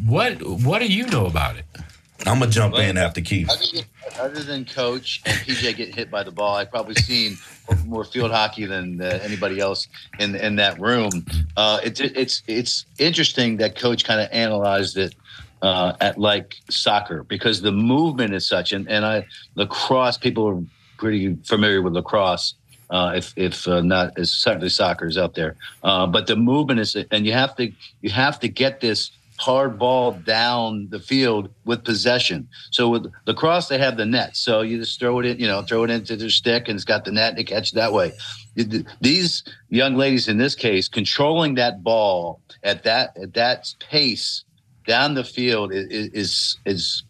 what 0.07 0.41
what 0.43 0.79
do 0.79 0.88
you 0.88 1.05
know 1.07 1.25
about 1.25 1.57
it? 1.57 1.65
I'm 2.25 2.39
gonna 2.39 2.51
jump 2.51 2.73
well, 2.73 2.89
in 2.89 2.97
after 2.97 3.21
Keith. 3.21 3.49
Other 3.49 3.65
than, 3.73 3.86
other 4.19 4.43
than, 4.43 4.65
coach 4.65 5.21
and 5.25 5.38
PJ 5.39 5.75
getting 5.75 5.93
hit 5.93 6.10
by 6.10 6.23
the 6.23 6.31
ball, 6.31 6.55
I've 6.55 6.71
probably 6.71 6.95
seen 6.95 7.38
more 7.86 8.03
field 8.03 8.31
hockey 8.31 8.65
than 8.65 9.01
uh, 9.01 9.19
anybody 9.21 9.60
else 9.60 9.88
in 10.19 10.36
in 10.36 10.55
that 10.55 10.79
room. 10.79 11.25
Uh, 11.55 11.79
it's 11.83 11.99
it's 11.99 12.43
it's 12.47 12.86
interesting 12.97 13.57
that 13.57 13.75
coach 13.75 14.03
kind 14.03 14.21
of 14.21 14.29
analyzed 14.31 14.97
it 14.97 15.15
uh, 15.62 15.93
at 16.01 16.17
like 16.17 16.55
soccer 16.69 17.23
because 17.23 17.62
the 17.62 17.71
movement 17.71 18.33
is 18.33 18.47
such, 18.47 18.71
and 18.71 18.89
and 18.89 19.05
I 19.05 19.25
lacrosse 19.55 20.17
people 20.17 20.47
are 20.47 20.63
pretty 20.97 21.36
familiar 21.43 21.81
with 21.81 21.93
lacrosse 21.93 22.55
uh, 22.89 23.13
if 23.15 23.33
if 23.36 23.67
uh, 23.67 23.81
not 23.81 24.17
as 24.17 24.31
certainly 24.31 24.69
soccer 24.69 25.07
is 25.07 25.17
out 25.17 25.36
there. 25.36 25.55
Uh, 25.83 26.07
but 26.07 26.27
the 26.27 26.36
movement 26.36 26.79
is, 26.79 26.95
and 27.12 27.25
you 27.25 27.33
have 27.33 27.55
to 27.55 27.71
you 28.01 28.10
have 28.10 28.39
to 28.39 28.47
get 28.47 28.81
this 28.81 29.12
hard 29.38 29.77
ball 29.77 30.13
down 30.13 30.88
the 30.89 30.99
field 30.99 31.49
with 31.63 31.83
possession. 31.83 32.47
So 32.71 32.89
with 32.89 33.13
lacrosse, 33.27 33.67
they 33.67 33.77
have 33.77 33.95
the 33.97 34.05
net, 34.05 34.36
so 34.36 34.62
you 34.62 34.79
just 34.79 34.99
throw 34.99 35.19
it 35.19 35.25
in, 35.25 35.39
you 35.39 35.47
know, 35.47 35.62
throw 35.62 35.83
it 35.83 35.91
into 35.91 36.15
their 36.15 36.29
stick, 36.29 36.67
and 36.67 36.75
it's 36.75 36.86
got 36.86 37.05
the 37.05 37.12
net 37.12 37.36
to 37.36 37.43
catch 37.43 37.71
it 37.71 37.75
that 37.75 37.93
way. 37.93 38.13
These 39.01 39.43
young 39.69 39.95
ladies, 39.95 40.27
in 40.27 40.38
this 40.38 40.55
case, 40.55 40.88
controlling 40.88 41.55
that 41.55 41.83
ball 41.83 42.41
at 42.63 42.83
that 42.83 43.15
at 43.17 43.33
that 43.36 43.73
pace 43.89 44.43
down 44.88 45.13
the 45.13 45.23
field 45.23 45.71
is 45.73 46.10
is, 46.13 46.57
is 46.65 47.03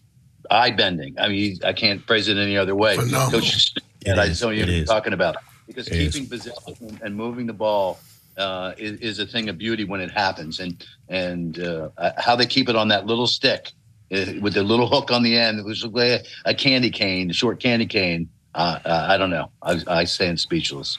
eye 0.49 0.71
bending. 0.71 1.17
I 1.19 1.29
mean, 1.29 1.57
I 1.63 1.73
can't 1.73 2.01
phrase 2.05 2.27
it 2.27 2.37
any 2.37 2.57
other 2.57 2.75
way. 2.75 2.97
Coach, 2.97 3.73
and 4.05 4.19
I 4.19 4.27
just 4.27 4.41
know 4.41 4.49
you're 4.49 4.85
talking 4.85 5.13
about 5.13 5.37
because 5.67 5.87
it 5.87 6.11
keeping 6.11 6.23
is. 6.23 6.29
possession 6.29 6.99
and 7.03 7.15
moving 7.15 7.45
the 7.45 7.53
ball 7.53 7.99
uh, 8.37 8.73
is, 8.77 8.99
is, 8.99 9.19
a 9.19 9.25
thing 9.25 9.49
of 9.49 9.57
beauty 9.57 9.83
when 9.83 9.99
it 9.99 10.11
happens, 10.11 10.59
and 10.59 10.85
and 11.09 11.59
uh, 11.59 11.89
how 12.17 12.35
they 12.35 12.45
keep 12.45 12.69
it 12.69 12.75
on 12.75 12.87
that 12.89 13.05
little 13.05 13.27
stick 13.27 13.71
uh, 14.11 14.25
with 14.41 14.53
the 14.53 14.63
little 14.63 14.87
hook 14.87 15.11
on 15.11 15.23
the 15.23 15.37
end, 15.37 15.59
it 15.59 15.65
was 15.65 15.83
like 15.83 16.25
a, 16.45 16.53
candy 16.53 16.89
cane, 16.89 17.29
a 17.29 17.33
short 17.33 17.59
candy 17.59 17.85
cane. 17.85 18.29
Uh, 18.55 18.79
uh, 18.85 19.07
I 19.09 19.17
don't 19.17 19.29
know. 19.29 19.51
I, 19.61 19.81
I 19.87 20.03
stand 20.05 20.39
speechless. 20.39 20.97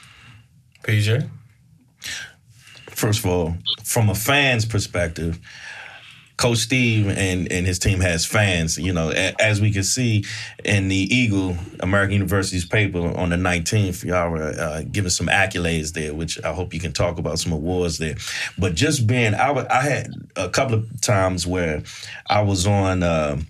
PJ. 0.83 1.29
First 2.91 3.21
of 3.21 3.27
all, 3.27 3.57
from 3.85 4.11
a 4.11 4.15
fan's 4.15 4.65
perspective, 4.65 5.39
Coach 6.39 6.59
Steve 6.59 7.09
and, 7.09 7.51
and 7.53 7.67
his 7.67 7.79
team 7.79 8.01
has 8.01 8.25
fans. 8.25 8.79
You 8.79 8.93
know, 8.93 9.11
as 9.11 9.61
we 9.61 9.73
can 9.73 9.83
see 9.83 10.25
in 10.65 10.89
the 10.89 10.97
Eagle 10.97 11.57
American 11.81 12.15
University's 12.15 12.65
paper 12.65 13.01
on 13.01 13.31
the 13.31 13.37
19th, 13.37 14.05
y'all 14.05 14.31
were 14.31 14.55
uh, 14.59 14.83
giving 14.91 15.11
some 15.11 15.27
accolades 15.27 15.93
there, 15.93 16.15
which 16.15 16.43
I 16.45 16.53
hope 16.53 16.73
you 16.73 16.81
can 16.81 16.93
talk 16.93 17.19
about 17.19 17.41
some 17.41 17.53
awards 17.53 17.99
there. 17.99 18.15
But 18.57 18.77
just 18.77 19.07
being, 19.07 19.35
I, 19.35 19.67
I 19.69 19.83
had 19.83 20.13
a 20.37 20.49
couple 20.49 20.77
of 20.77 21.01
times 21.01 21.47
where 21.47 21.83
I 22.29 22.41
was 22.43 22.67
on 22.67 23.03
uh, 23.03 23.41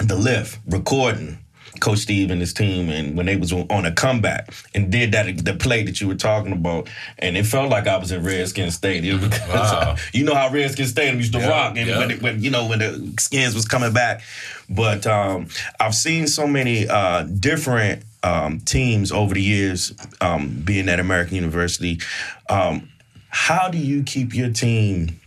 the 0.00 0.16
lift 0.16 0.58
recording 0.66 1.38
Coach 1.80 1.98
Steve 1.98 2.30
and 2.30 2.40
his 2.40 2.52
team, 2.52 2.88
and 2.88 3.16
when 3.16 3.26
they 3.26 3.36
was 3.36 3.52
on 3.52 3.84
a 3.84 3.92
comeback 3.92 4.52
and 4.74 4.90
did 4.90 5.12
that 5.12 5.44
the 5.44 5.54
play 5.54 5.82
that 5.84 6.00
you 6.00 6.08
were 6.08 6.14
talking 6.14 6.52
about, 6.52 6.88
and 7.18 7.36
it 7.36 7.44
felt 7.46 7.70
like 7.70 7.86
I 7.86 7.96
was 7.96 8.12
in 8.12 8.22
Redskin 8.22 8.70
Stadium 8.70 9.20
because 9.30 9.72
wow. 9.72 9.96
you 10.12 10.24
know 10.24 10.34
how 10.34 10.50
Redskin 10.50 10.86
Stadium 10.86 11.18
used 11.18 11.32
to 11.32 11.40
rock, 11.40 11.76
and 11.76 11.90
when, 11.90 12.10
it, 12.10 12.22
when, 12.22 12.42
you 12.42 12.50
know 12.50 12.66
when 12.66 12.80
the 12.80 13.14
skins 13.18 13.54
was 13.54 13.64
coming 13.64 13.92
back. 13.92 14.22
But 14.68 15.06
um, 15.06 15.48
I've 15.78 15.94
seen 15.94 16.26
so 16.26 16.46
many 16.46 16.88
uh, 16.88 17.22
different 17.22 18.02
um, 18.22 18.60
teams 18.60 19.12
over 19.12 19.34
the 19.34 19.42
years, 19.42 19.92
um, 20.20 20.62
being 20.64 20.88
at 20.88 20.98
American 20.98 21.36
University. 21.36 22.00
Um, 22.48 22.88
how 23.28 23.68
do 23.68 23.78
you 23.78 24.02
keep 24.02 24.34
your 24.34 24.50
team 24.50 25.20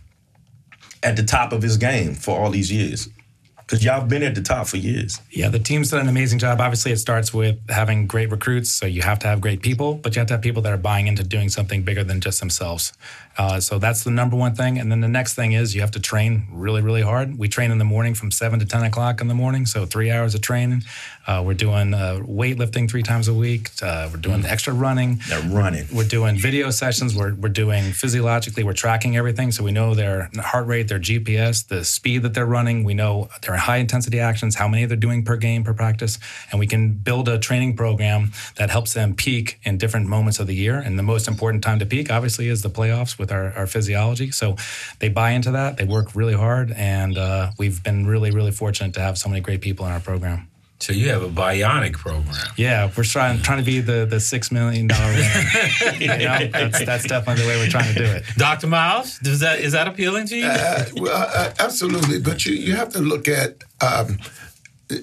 at 1.02 1.16
the 1.16 1.22
top 1.22 1.52
of 1.52 1.62
his 1.62 1.76
game 1.76 2.14
for 2.14 2.38
all 2.38 2.50
these 2.50 2.70
years? 2.70 3.08
Because 3.70 3.84
y'all 3.84 4.04
been 4.04 4.24
at 4.24 4.34
the 4.34 4.42
top 4.42 4.66
for 4.66 4.78
years. 4.78 5.20
Yeah, 5.30 5.48
the 5.48 5.60
team's 5.60 5.90
done 5.90 6.00
an 6.00 6.08
amazing 6.08 6.40
job. 6.40 6.60
Obviously, 6.60 6.90
it 6.90 6.96
starts 6.96 7.32
with 7.32 7.56
having 7.70 8.08
great 8.08 8.28
recruits. 8.28 8.68
So 8.72 8.84
you 8.84 9.00
have 9.02 9.20
to 9.20 9.28
have 9.28 9.40
great 9.40 9.62
people, 9.62 9.94
but 9.94 10.16
you 10.16 10.20
have 10.20 10.26
to 10.26 10.34
have 10.34 10.42
people 10.42 10.60
that 10.62 10.72
are 10.72 10.76
buying 10.76 11.06
into 11.06 11.22
doing 11.22 11.48
something 11.48 11.84
bigger 11.84 12.02
than 12.02 12.20
just 12.20 12.40
themselves. 12.40 12.92
Uh, 13.38 13.60
so 13.60 13.78
that's 13.78 14.04
the 14.04 14.10
number 14.10 14.36
one 14.36 14.54
thing. 14.54 14.78
And 14.78 14.90
then 14.90 15.00
the 15.00 15.08
next 15.08 15.34
thing 15.34 15.52
is 15.52 15.74
you 15.74 15.80
have 15.80 15.92
to 15.92 16.00
train 16.00 16.46
really, 16.50 16.82
really 16.82 17.02
hard. 17.02 17.38
We 17.38 17.48
train 17.48 17.70
in 17.70 17.78
the 17.78 17.84
morning 17.84 18.14
from 18.14 18.30
7 18.30 18.58
to 18.58 18.66
10 18.66 18.82
o'clock 18.84 19.20
in 19.20 19.28
the 19.28 19.34
morning. 19.34 19.66
So 19.66 19.86
three 19.86 20.10
hours 20.10 20.34
of 20.34 20.40
training. 20.40 20.82
Uh, 21.26 21.42
we're 21.44 21.54
doing 21.54 21.94
uh, 21.94 22.20
weightlifting 22.22 22.90
three 22.90 23.02
times 23.02 23.28
a 23.28 23.34
week. 23.34 23.70
Uh, 23.80 24.08
we're 24.10 24.18
doing 24.18 24.42
mm. 24.42 24.50
extra 24.50 24.72
running. 24.72 25.20
They're 25.28 25.42
running. 25.42 25.86
We're 25.92 26.08
doing 26.08 26.36
video 26.36 26.70
sessions. 26.70 27.14
We're, 27.14 27.34
we're 27.34 27.48
doing 27.48 27.92
physiologically, 27.92 28.64
we're 28.64 28.72
tracking 28.72 29.16
everything. 29.16 29.52
So 29.52 29.62
we 29.62 29.70
know 29.70 29.94
their 29.94 30.30
heart 30.36 30.66
rate, 30.66 30.88
their 30.88 30.98
GPS, 30.98 31.66
the 31.66 31.84
speed 31.84 32.22
that 32.22 32.34
they're 32.34 32.46
running. 32.46 32.84
We 32.84 32.94
know 32.94 33.28
their 33.42 33.56
high 33.56 33.76
intensity 33.76 34.18
actions, 34.18 34.56
how 34.56 34.68
many 34.68 34.86
they're 34.86 34.96
doing 34.96 35.24
per 35.24 35.36
game, 35.36 35.62
per 35.62 35.74
practice. 35.74 36.18
And 36.50 36.58
we 36.58 36.66
can 36.66 36.94
build 36.94 37.28
a 37.28 37.38
training 37.38 37.76
program 37.76 38.32
that 38.56 38.70
helps 38.70 38.94
them 38.94 39.14
peak 39.14 39.60
in 39.62 39.78
different 39.78 40.08
moments 40.08 40.40
of 40.40 40.46
the 40.46 40.54
year. 40.54 40.78
And 40.78 40.98
the 40.98 41.02
most 41.02 41.28
important 41.28 41.62
time 41.62 41.78
to 41.78 41.86
peak, 41.86 42.10
obviously, 42.10 42.48
is 42.48 42.62
the 42.62 42.70
playoffs 42.70 43.18
with 43.18 43.29
with 43.30 43.36
our, 43.36 43.52
our 43.58 43.66
physiology. 43.66 44.30
So 44.30 44.56
they 44.98 45.08
buy 45.08 45.30
into 45.30 45.52
that. 45.52 45.76
They 45.76 45.84
work 45.84 46.14
really 46.14 46.34
hard, 46.34 46.72
and 46.72 47.16
uh, 47.16 47.50
we've 47.58 47.82
been 47.82 48.06
really, 48.06 48.30
really 48.30 48.52
fortunate 48.52 48.94
to 48.94 49.00
have 49.00 49.18
so 49.18 49.28
many 49.28 49.40
great 49.40 49.60
people 49.60 49.86
in 49.86 49.92
our 49.92 50.00
program. 50.00 50.48
So 50.80 50.94
you 50.94 51.10
have 51.10 51.22
a 51.22 51.28
bionic 51.28 51.92
program. 51.92 52.46
Yeah, 52.56 52.90
we're 52.96 53.04
trying 53.04 53.42
trying 53.42 53.58
to 53.58 53.64
be 53.64 53.80
the 53.80 54.06
the 54.06 54.18
six 54.18 54.50
million 54.50 54.86
dollar 54.86 55.12
winner. 55.12 55.96
you 55.98 56.06
know, 56.06 56.48
that's 56.48 56.84
that's 56.86 57.06
definitely 57.06 57.42
the 57.42 57.48
way 57.48 57.58
we're 57.58 57.68
trying 57.68 57.92
to 57.92 57.98
do 57.98 58.04
it. 58.04 58.24
Dr. 58.38 58.66
Miles, 58.66 59.18
does 59.18 59.40
that 59.40 59.60
is 59.60 59.72
that 59.72 59.88
appealing 59.88 60.26
to 60.28 60.36
you? 60.36 60.46
Uh, 60.46 60.84
well, 60.96 61.30
uh, 61.34 61.52
absolutely, 61.58 62.18
but 62.18 62.46
you 62.46 62.54
you 62.54 62.76
have 62.76 62.88
to 62.94 63.00
look 63.00 63.28
at. 63.28 63.62
Um, 63.82 64.18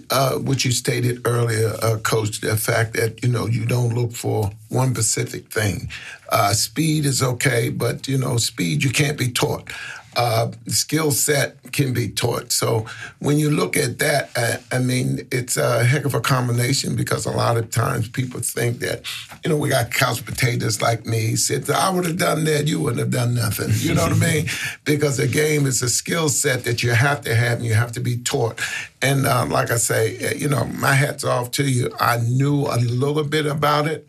uh, 0.10 0.38
what 0.38 0.66
you 0.66 0.72
stated 0.72 1.22
earlier, 1.26 1.74
uh, 1.82 1.98
Coach, 1.98 2.42
the 2.42 2.58
fact 2.58 2.94
that 2.94 3.24
you 3.24 3.30
know 3.30 3.46
you 3.48 3.66
don't 3.66 3.94
look 3.94 4.12
for 4.12 4.52
one 4.70 4.94
specific 4.94 5.52
thing. 5.52 5.90
Uh, 6.30 6.54
speed 6.54 7.06
is 7.06 7.24
okay, 7.24 7.70
but 7.70 8.08
you 8.08 8.18
know 8.18 8.38
speed 8.38 8.84
you 8.84 8.92
can't 8.92 9.18
be 9.18 9.30
taught. 9.30 9.72
Uh, 10.18 10.52
skill 10.66 11.12
set 11.12 11.58
can 11.74 11.94
be 11.94 12.10
taught. 12.10 12.52
So 12.52 12.88
when 13.20 13.38
you 13.38 13.52
look 13.52 13.78
at 13.78 14.00
that, 14.00 14.32
I, 14.36 14.78
I, 14.78 14.80
mean, 14.80 15.28
it's 15.32 15.58
a 15.58 15.84
heck 15.84 16.06
of 16.06 16.16
a 16.16 16.20
combination 16.20 16.96
because 16.96 17.28
a 17.28 17.32
lot 17.32 17.56
of 17.56 17.70
times 17.70 18.10
people 18.10 18.40
think 18.40 18.80
that, 18.80 19.06
you 19.44 19.52
know, 19.52 19.58
we 19.58 19.70
got 19.70 19.92
couch 19.92 20.26
potatoes 20.26 20.82
like 20.82 21.06
me. 21.06 21.36
Said, 21.36 21.70
I 21.70 21.92
would 21.92 22.06
have 22.06 22.18
done 22.18 22.46
that, 22.46 22.66
you 22.66 22.80
wouldn't 22.80 23.00
have 23.00 23.12
done 23.12 23.36
nothing. 23.36 23.70
You 23.76 23.94
know 23.94 24.08
what 24.08 24.14
I 24.14 24.34
mean? 24.34 24.48
Because 24.86 25.18
the 25.18 25.28
game 25.28 25.68
is 25.68 25.84
a 25.84 25.90
skill 25.90 26.30
set 26.30 26.64
that 26.64 26.82
you 26.82 26.94
have 26.94 27.22
to 27.22 27.36
have 27.36 27.58
and 27.58 27.66
you 27.66 27.76
have 27.76 27.92
to 27.92 28.00
be 28.00 28.18
taught. 28.18 28.60
And 29.02 29.28
uh, 29.28 29.46
like 29.46 29.70
I 29.70 29.78
say, 29.78 30.18
eh, 30.18 30.34
you 30.38 30.50
know, 30.50 30.66
my 30.66 30.94
hat's 30.94 31.24
off 31.24 31.52
to 31.52 31.70
you. 31.70 31.92
I 32.00 32.18
knew 32.18 32.66
a 32.66 32.78
little 32.78 33.24
bit 33.24 33.46
about 33.46 33.88
it, 33.88 34.08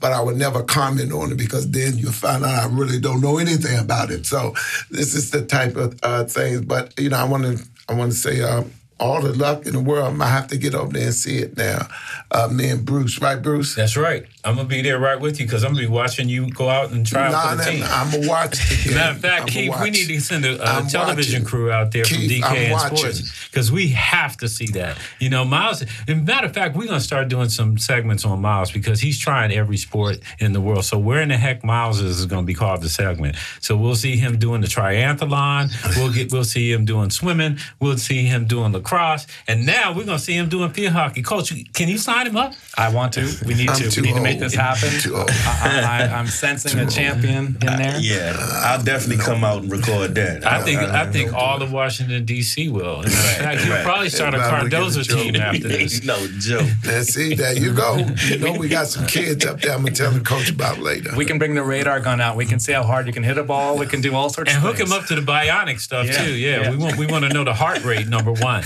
but 0.00 0.12
I 0.12 0.20
would 0.20 0.36
never 0.36 0.62
comment 0.62 1.12
on 1.12 1.32
it 1.32 1.38
because 1.38 1.68
then 1.70 1.98
you 1.98 2.12
find 2.12 2.44
out 2.44 2.64
I 2.64 2.66
really 2.72 3.00
don't 3.00 3.20
know 3.20 3.38
anything 3.38 3.76
about 3.78 4.10
it. 4.10 4.26
So 4.26 4.54
this 4.90 5.14
is 5.14 5.32
the 5.32 5.44
type 5.44 5.76
of 5.76 5.98
uh, 6.02 6.24
things. 6.24 6.60
But 6.60 6.98
you 6.98 7.08
know, 7.08 7.16
I 7.16 7.24
want 7.24 7.44
to 7.44 7.64
I 7.88 7.94
want 7.94 8.12
to 8.12 8.16
say 8.16 8.40
uh, 8.42 8.62
all 9.00 9.22
the 9.22 9.32
luck 9.32 9.66
in 9.66 9.72
the 9.72 9.80
world. 9.80 10.20
I 10.20 10.28
have 10.28 10.48
to 10.48 10.58
get 10.58 10.74
over 10.74 10.92
there 10.92 11.04
and 11.04 11.14
see 11.14 11.38
it 11.38 11.56
now. 11.56 11.86
Uh, 12.30 12.48
me 12.48 12.68
and 12.68 12.84
Bruce, 12.84 13.20
right, 13.20 13.40
Bruce? 13.40 13.74
That's 13.74 13.96
right. 13.96 14.26
I'm 14.44 14.56
gonna 14.56 14.68
be 14.68 14.82
there 14.82 14.98
right 14.98 15.20
with 15.20 15.38
you 15.38 15.46
because 15.46 15.64
I'm 15.64 15.72
gonna 15.72 15.86
be 15.86 15.92
watching 15.92 16.28
you 16.28 16.50
go 16.50 16.68
out 16.68 16.90
and 16.90 17.06
try 17.06 17.30
nah, 17.30 17.50
for 17.50 17.56
the 17.56 17.64
team. 17.64 17.84
I'm 17.86 18.10
gonna 18.10 18.28
watch. 18.28 18.86
Matter 18.86 19.12
of 19.12 19.20
fact, 19.20 19.48
Keith, 19.48 19.74
we 19.80 19.90
need 19.90 20.06
to 20.06 20.20
send 20.20 20.44
a, 20.44 20.56
television 20.88 21.42
watching. 21.42 21.44
crew 21.44 21.70
out 21.70 21.92
there 21.92 22.04
Keith, 22.04 22.42
from 22.42 22.50
DK 22.50 22.56
and 22.56 22.80
Sports 22.80 23.48
because 23.48 23.70
we 23.70 23.88
have 23.88 24.36
to 24.38 24.48
see 24.48 24.66
that. 24.68 24.98
You 25.20 25.30
know, 25.30 25.44
Miles. 25.44 25.84
And 26.06 26.26
matter 26.26 26.46
of 26.46 26.54
fact, 26.54 26.76
we're 26.76 26.86
gonna 26.86 27.00
start 27.00 27.28
doing 27.28 27.48
some 27.48 27.78
segments 27.78 28.24
on 28.24 28.40
Miles 28.40 28.70
because 28.70 29.00
he's 29.00 29.18
trying 29.18 29.52
every 29.52 29.76
sport 29.76 30.18
in 30.38 30.52
the 30.52 30.60
world. 30.60 30.84
So 30.84 30.98
where 30.98 31.20
in 31.20 31.28
the 31.28 31.36
heck 31.36 31.64
Miles 31.64 32.00
is, 32.00 32.20
is 32.20 32.26
gonna 32.26 32.46
be 32.46 32.54
called 32.54 32.82
the 32.82 32.88
segment. 32.88 33.36
So 33.60 33.76
we'll 33.76 33.96
see 33.96 34.16
him 34.16 34.38
doing 34.38 34.60
the 34.60 34.66
triathlon. 34.66 35.70
We'll 35.96 36.12
get. 36.12 36.32
We'll 36.32 36.44
see 36.44 36.72
him 36.72 36.84
doing 36.84 37.10
swimming. 37.10 37.58
We'll 37.80 37.98
see 37.98 38.24
him 38.24 38.46
doing 38.46 38.72
lacrosse, 38.88 39.26
and 39.46 39.66
now 39.66 39.92
we're 39.92 40.04
gonna 40.04 40.18
see 40.18 40.34
him 40.34 40.48
doing 40.48 40.70
field 40.70 40.92
hockey. 40.92 41.22
Coach, 41.22 41.52
can 41.72 41.88
you 41.88 41.98
sign 41.98 42.26
him 42.26 42.36
up? 42.36 42.54
I 42.76 42.92
want 42.92 43.12
to. 43.14 43.20
We 43.46 43.54
need 43.54 43.68
to. 43.74 44.00
We 44.00 44.08
need 44.08 44.10
old. 44.10 44.16
to 44.18 44.22
make 44.22 44.38
this 44.38 44.54
happen. 44.54 44.90
I, 45.18 46.08
am 46.18 46.26
sensing 46.26 46.78
a 46.78 46.86
champion 46.86 47.46
in 47.46 47.58
there. 47.60 47.96
Uh, 47.96 48.00
yeah, 48.00 48.36
I'll 48.64 48.82
definitely 48.82 49.22
come 49.22 49.44
out 49.44 49.62
and 49.62 49.70
record 49.70 50.14
that. 50.16 50.46
I 50.46 50.62
think 50.62 50.80
I, 50.80 51.02
I 51.02 51.06
think 51.10 51.32
all 51.32 51.62
of 51.62 51.72
Washington 51.72 52.24
D.C. 52.24 52.68
will. 52.68 53.02
In 53.02 53.10
fact, 53.10 53.64
you'll 53.64 53.82
probably 53.82 54.08
start 54.08 54.34
a 54.34 54.38
Cardozo 54.38 55.02
team 55.02 55.36
after 55.36 55.68
this. 55.68 56.04
no 56.04 56.26
joke. 56.38 56.68
And 56.86 57.06
see, 57.06 57.34
there 57.34 57.54
you 57.54 57.74
go. 57.74 57.98
You 58.28 58.38
know, 58.38 58.52
we 58.52 58.68
got 58.68 58.86
some 58.86 59.06
kids 59.06 59.44
up 59.44 59.60
there. 59.60 59.72
I'm 59.72 59.82
gonna 59.82 59.94
tell 59.94 60.10
the 60.10 60.20
coach 60.20 60.50
about 60.50 60.78
later. 60.78 61.14
We 61.16 61.24
can 61.24 61.38
bring 61.38 61.54
the 61.54 61.62
radar 61.62 62.00
gun 62.00 62.20
out. 62.20 62.36
We 62.36 62.46
can 62.46 62.58
see 62.58 62.72
how 62.72 62.82
hard 62.82 63.06
you 63.06 63.12
can 63.12 63.22
hit 63.22 63.38
a 63.38 63.44
ball. 63.44 63.78
We 63.78 63.86
can 63.86 64.00
do 64.00 64.14
all 64.14 64.30
sorts 64.30 64.52
and 64.52 64.58
of 64.58 64.62
hook 64.62 64.80
him 64.80 64.92
up 64.92 65.06
to 65.06 65.14
the 65.14 65.20
bionic 65.20 65.80
stuff 65.80 66.06
yeah. 66.06 66.24
too. 66.24 66.34
Yeah, 66.34 66.60
yeah, 66.62 66.70
we 66.70 66.76
want 66.76 66.96
we 66.96 67.06
want 67.06 67.24
to 67.24 67.32
know 67.32 67.44
the 67.44 67.54
heart 67.54 67.84
rate 67.84 68.08
number 68.08 68.32
one. 68.32 68.64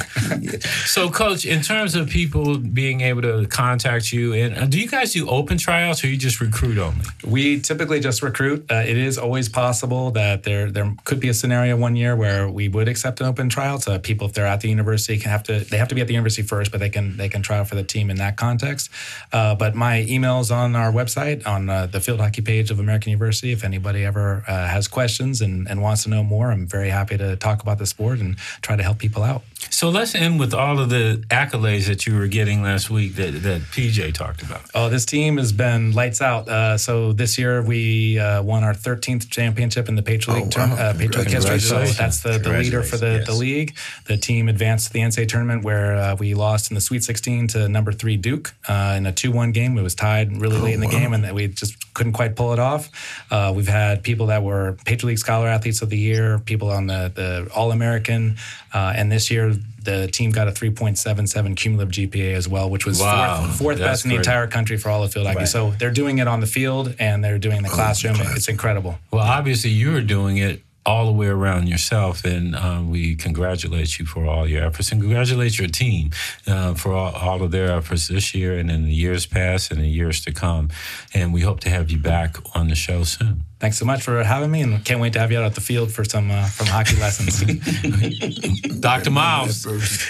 So, 0.86 1.10
coach, 1.10 1.46
in 1.46 1.62
terms 1.62 1.94
of 1.94 2.08
people 2.08 2.58
being 2.58 3.00
able 3.00 3.22
to 3.22 3.46
contact 3.46 4.12
you, 4.12 4.34
and 4.34 4.56
uh, 4.56 4.66
do 4.66 4.78
you 4.78 4.88
guys 4.88 5.12
do 5.12 5.28
open 5.28 5.58
tryouts 5.58 6.04
or 6.04 6.08
you 6.08 6.16
just 6.16 6.40
recruit 6.40 6.78
only? 6.78 7.04
We 7.24 7.60
typically 7.60 8.00
just 8.00 8.22
recruit. 8.22 8.70
Uh, 8.70 8.82
it 8.86 8.96
is 8.96 9.16
always 9.18 9.48
possible 9.48 10.10
that 10.12 10.42
there 10.42 10.70
there 10.70 10.94
could 11.04 11.20
be 11.20 11.28
a 11.28 11.34
scenario 11.34 11.76
one 11.76 11.96
year 11.96 12.16
where 12.16 12.48
we 12.48 12.68
would 12.68 12.88
accept 12.88 13.20
an 13.20 13.26
open 13.26 13.48
trial. 13.48 13.78
So 13.80 13.98
people, 13.98 14.26
if 14.26 14.34
they're 14.34 14.46
at 14.46 14.60
the 14.60 14.68
university, 14.68 15.18
can 15.18 15.30
have 15.30 15.42
to 15.44 15.60
they 15.60 15.78
have 15.78 15.88
to 15.88 15.94
be 15.94 16.00
at 16.00 16.08
the 16.08 16.14
university 16.14 16.42
first, 16.42 16.70
but 16.72 16.80
they 16.80 16.90
can 16.90 17.16
they 17.16 17.28
can 17.28 17.42
try 17.42 17.58
out 17.58 17.68
for 17.68 17.74
the 17.74 17.84
team 17.84 18.10
in 18.10 18.16
that 18.16 18.36
context. 18.36 18.90
Uh, 19.32 19.54
but 19.54 19.74
my 19.74 20.02
email 20.08 20.40
is 20.40 20.50
on 20.50 20.76
our 20.76 20.92
website 20.92 21.46
on 21.46 21.70
uh, 21.70 21.86
the 21.86 22.00
field 22.00 22.20
hockey 22.20 22.42
page 22.42 22.70
of 22.70 22.80
American 22.80 23.10
University. 23.10 23.52
If 23.52 23.64
anybody 23.64 24.04
ever 24.04 24.44
uh, 24.48 24.66
has 24.66 24.88
questions 24.88 25.40
and, 25.40 25.68
and 25.68 25.80
wants 25.80 26.02
to 26.04 26.10
know 26.10 26.22
more, 26.22 26.50
I'm 26.50 26.66
very 26.66 26.90
happy 26.90 27.16
to 27.16 27.36
talk 27.36 27.62
about 27.62 27.78
the 27.78 27.86
sport 27.86 28.18
and 28.18 28.36
try 28.62 28.76
to 28.76 28.82
help 28.82 28.98
people 28.98 29.22
out. 29.22 29.42
So 29.70 29.90
let's 29.90 30.01
end 30.14 30.40
with 30.40 30.52
all 30.52 30.80
of 30.80 30.90
the 30.90 31.22
accolades 31.28 31.86
that 31.86 32.06
you 32.06 32.16
were 32.18 32.26
getting 32.26 32.62
last 32.62 32.90
week 32.90 33.14
that, 33.14 33.30
that 33.42 33.60
PJ 33.62 34.12
talked 34.14 34.42
about. 34.42 34.60
Oh, 34.74 34.88
this 34.88 35.04
team 35.04 35.36
has 35.38 35.52
been 35.52 35.92
lights 35.92 36.20
out. 36.20 36.48
Uh, 36.48 36.76
so 36.76 37.12
this 37.12 37.38
year 37.38 37.62
we 37.62 38.18
uh, 38.18 38.42
won 38.42 38.64
our 38.64 38.74
13th 38.74 39.30
championship 39.30 39.88
in 39.88 39.94
the 39.94 40.02
Patriot 40.02 40.44
League, 40.44 40.52
oh, 40.56 40.66
wow. 40.66 40.74
uh, 40.74 40.92
Patriot 40.94 41.30
history. 41.30 41.60
So 41.60 41.84
that's 41.84 42.20
the, 42.20 42.38
the 42.38 42.50
leader 42.50 42.82
for 42.82 42.96
the, 42.96 43.18
yes. 43.18 43.26
the 43.26 43.34
league. 43.34 43.76
The 44.06 44.16
team 44.16 44.48
advanced 44.48 44.88
to 44.88 44.92
the 44.92 45.00
NCAA 45.00 45.28
tournament 45.28 45.62
where 45.62 45.94
uh, 45.94 46.16
we 46.16 46.34
lost 46.34 46.70
in 46.70 46.74
the 46.74 46.80
Sweet 46.80 47.04
16 47.04 47.48
to 47.48 47.68
number 47.68 47.92
three 47.92 48.16
Duke 48.16 48.52
uh, 48.68 48.94
in 48.96 49.06
a 49.06 49.12
2-1 49.12 49.52
game. 49.52 49.78
It 49.78 49.82
was 49.82 49.94
tied 49.94 50.36
really 50.36 50.56
oh, 50.56 50.60
late 50.60 50.74
in 50.74 50.80
the 50.80 50.86
wow. 50.86 50.92
game, 50.92 51.12
and 51.12 51.24
that 51.24 51.34
we 51.34 51.48
just 51.48 51.94
couldn't 51.94 52.12
quite 52.12 52.34
pull 52.34 52.52
it 52.52 52.58
off. 52.58 52.90
Uh, 53.30 53.52
we've 53.54 53.68
had 53.68 54.02
people 54.02 54.26
that 54.26 54.42
were 54.42 54.76
Patriot 54.84 55.08
League 55.08 55.18
Scholar 55.18 55.46
Athletes 55.46 55.80
of 55.80 55.90
the 55.90 55.98
Year, 55.98 56.38
people 56.40 56.70
on 56.70 56.86
the, 56.88 57.12
the 57.14 57.50
All 57.54 57.72
American, 57.72 58.36
and 58.72 59.12
this 59.12 59.30
year 59.30 59.54
the 59.84 60.08
team 60.08 60.30
got 60.30 60.48
a 60.48 60.52
3.77 60.52 61.56
cumulative 61.56 61.92
GPA 61.92 62.34
as 62.34 62.48
well, 62.48 62.70
which 62.70 62.86
was 62.86 63.00
wow, 63.00 63.44
fourth, 63.44 63.58
fourth 63.58 63.78
best 63.78 64.04
in 64.04 64.10
the 64.10 64.16
entire 64.16 64.46
country 64.46 64.76
for 64.76 64.88
all 64.88 65.02
of 65.02 65.12
field 65.12 65.26
hockey. 65.26 65.40
Right. 65.40 65.48
So 65.48 65.70
they're 65.72 65.90
doing 65.90 66.18
it 66.18 66.28
on 66.28 66.40
the 66.40 66.46
field 66.46 66.94
and 66.98 67.22
they're 67.22 67.38
doing 67.38 67.56
it 67.56 67.58
in 67.58 67.62
the 67.64 67.70
classroom. 67.70 68.16
It's 68.18 68.48
incredible. 68.48 68.98
Well, 69.10 69.22
obviously 69.22 69.70
you're 69.70 70.02
doing 70.02 70.38
it 70.38 70.62
all 70.84 71.06
the 71.06 71.12
way 71.12 71.28
around 71.28 71.68
yourself, 71.68 72.24
and 72.24 72.56
um, 72.56 72.90
we 72.90 73.14
congratulate 73.14 74.00
you 74.00 74.06
for 74.06 74.26
all 74.26 74.48
your 74.48 74.64
efforts 74.64 74.90
and 74.90 75.00
congratulate 75.00 75.56
your 75.58 75.68
team 75.68 76.10
uh, 76.46 76.74
for 76.74 76.92
all, 76.92 77.12
all, 77.12 77.42
of 77.42 77.52
their 77.52 77.70
efforts 77.70 78.08
this 78.08 78.34
year 78.34 78.58
and 78.58 78.70
in 78.70 78.84
the 78.84 78.92
years 78.92 79.24
past 79.24 79.70
and 79.70 79.80
the 79.80 79.88
years 79.88 80.24
to 80.24 80.32
come. 80.32 80.70
And 81.14 81.32
we 81.32 81.42
hope 81.42 81.60
to 81.60 81.68
have 81.68 81.90
you 81.90 81.98
back 81.98 82.36
on 82.56 82.68
the 82.68 82.74
show 82.74 83.04
soon 83.04 83.44
thanks 83.62 83.78
so 83.78 83.84
much 83.84 84.02
for 84.02 84.24
having 84.24 84.50
me, 84.50 84.60
and 84.60 84.84
can't 84.84 85.00
wait 85.00 85.12
to 85.12 85.20
have 85.20 85.30
you 85.30 85.38
out 85.38 85.44
at 85.44 85.54
the 85.54 85.60
field 85.60 85.92
for 85.92 86.04
some 86.04 86.32
uh, 86.32 86.46
from 86.46 86.66
hockey 86.66 86.96
lessons. 86.96 87.40
Dr. 88.80 89.12
Miles, 89.12 89.62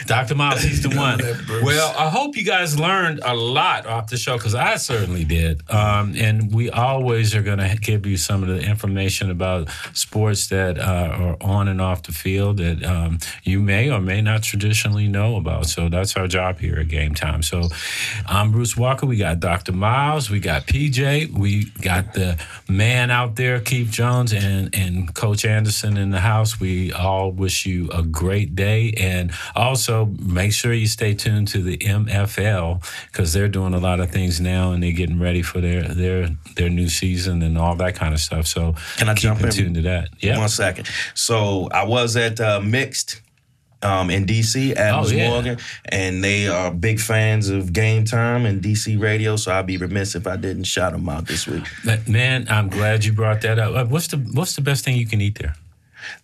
Dr. 0.06 0.34
Miles, 0.34 0.62
he's 0.62 0.82
the 0.82 0.96
one. 0.96 1.20
Well, 1.62 1.94
I 1.96 2.08
hope 2.08 2.34
you 2.34 2.44
guys 2.44 2.80
learned 2.80 3.20
a 3.22 3.34
lot 3.34 3.84
off 3.84 4.08
the 4.08 4.16
show 4.16 4.38
because 4.38 4.54
I 4.54 4.76
certainly 4.76 5.24
did. 5.24 5.70
Um, 5.70 6.14
and 6.16 6.54
we 6.54 6.70
always 6.70 7.34
are 7.34 7.42
going 7.42 7.58
to 7.58 7.76
give 7.78 8.06
you 8.06 8.16
some 8.16 8.42
of 8.42 8.48
the 8.48 8.60
information 8.60 9.30
about 9.30 9.68
sports 9.92 10.46
that 10.46 10.78
uh, 10.78 10.82
are 10.82 11.36
on 11.42 11.68
and 11.68 11.78
off 11.78 12.04
the 12.04 12.12
field 12.12 12.56
that 12.56 12.82
um, 12.82 13.18
you 13.42 13.60
may 13.60 13.90
or 13.90 14.00
may 14.00 14.22
not 14.22 14.42
traditionally 14.42 15.08
know 15.08 15.36
about. 15.36 15.66
So 15.66 15.90
that's 15.90 16.16
our 16.16 16.26
job 16.26 16.58
here 16.58 16.78
at 16.78 16.88
Game 16.88 17.14
Time. 17.14 17.42
So 17.42 17.68
I'm 18.26 18.50
Bruce 18.50 18.78
Walker. 18.78 19.04
We 19.04 19.18
got 19.18 19.40
Dr. 19.40 19.72
Miles. 19.72 20.30
We 20.30 20.40
got 20.40 20.66
PJ. 20.66 21.30
We 21.36 21.66
got 21.82 22.14
the 22.14 22.42
man 22.66 23.10
out 23.10 23.36
there 23.36 23.41
there, 23.42 23.58
Keith 23.58 23.90
Jones 23.90 24.32
and, 24.32 24.72
and 24.72 25.12
Coach 25.14 25.44
Anderson 25.44 25.96
in 25.96 26.10
the 26.10 26.20
house. 26.20 26.60
We 26.60 26.92
all 26.92 27.32
wish 27.32 27.66
you 27.66 27.90
a 27.90 28.04
great 28.04 28.54
day. 28.54 28.92
And 28.96 29.32
also 29.56 30.06
make 30.20 30.52
sure 30.52 30.72
you 30.72 30.86
stay 30.86 31.12
tuned 31.14 31.48
to 31.48 31.60
the 31.60 31.76
MFL 31.78 32.84
because 33.10 33.32
they're 33.32 33.48
doing 33.48 33.74
a 33.74 33.80
lot 33.80 33.98
of 33.98 34.12
things 34.12 34.40
now 34.40 34.70
and 34.70 34.80
they're 34.80 34.92
getting 34.92 35.18
ready 35.18 35.42
for 35.42 35.60
their 35.60 35.82
their 35.82 36.28
their 36.54 36.70
new 36.70 36.88
season 36.88 37.42
and 37.42 37.58
all 37.58 37.74
that 37.76 37.96
kind 37.96 38.14
of 38.14 38.20
stuff. 38.20 38.46
So 38.46 38.76
can 38.96 39.08
I 39.08 39.14
jump 39.14 39.40
in? 39.40 39.50
tuned 39.50 39.74
to 39.74 39.82
that? 39.82 40.10
Yeah. 40.20 40.38
One 40.38 40.48
second. 40.48 40.88
So 41.14 41.68
I 41.72 41.84
was 41.84 42.16
at 42.16 42.40
uh, 42.40 42.60
Mixed 42.60 43.22
um, 43.82 44.10
in 44.10 44.26
DC, 44.26 44.74
Adams 44.76 45.12
oh, 45.12 45.14
yeah. 45.14 45.28
Morgan, 45.28 45.58
and 45.86 46.22
they 46.22 46.48
are 46.48 46.70
big 46.72 47.00
fans 47.00 47.48
of 47.48 47.72
Game 47.72 48.04
Time 48.04 48.46
and 48.46 48.62
DC 48.62 49.00
Radio. 49.00 49.36
So 49.36 49.52
I'd 49.52 49.66
be 49.66 49.76
remiss 49.76 50.14
if 50.14 50.26
I 50.26 50.36
didn't 50.36 50.64
shout 50.64 50.92
them 50.92 51.08
out 51.08 51.26
this 51.26 51.46
week. 51.46 51.64
Man, 52.06 52.46
I'm 52.48 52.68
glad 52.68 53.04
you 53.04 53.12
brought 53.12 53.40
that 53.42 53.58
up. 53.58 53.74
Uh, 53.74 53.84
what's 53.86 54.08
the 54.08 54.16
What's 54.16 54.54
the 54.54 54.62
best 54.62 54.84
thing 54.84 54.96
you 54.96 55.06
can 55.06 55.20
eat 55.20 55.38
there? 55.38 55.54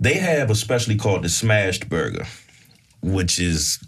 They 0.01 0.15
have 0.15 0.51
a 0.51 0.55
specialty 0.55 0.99
called 0.99 1.23
the 1.23 1.29
Smashed 1.29 1.89
Burger, 1.89 2.27
which 3.03 3.39
is 3.39 3.79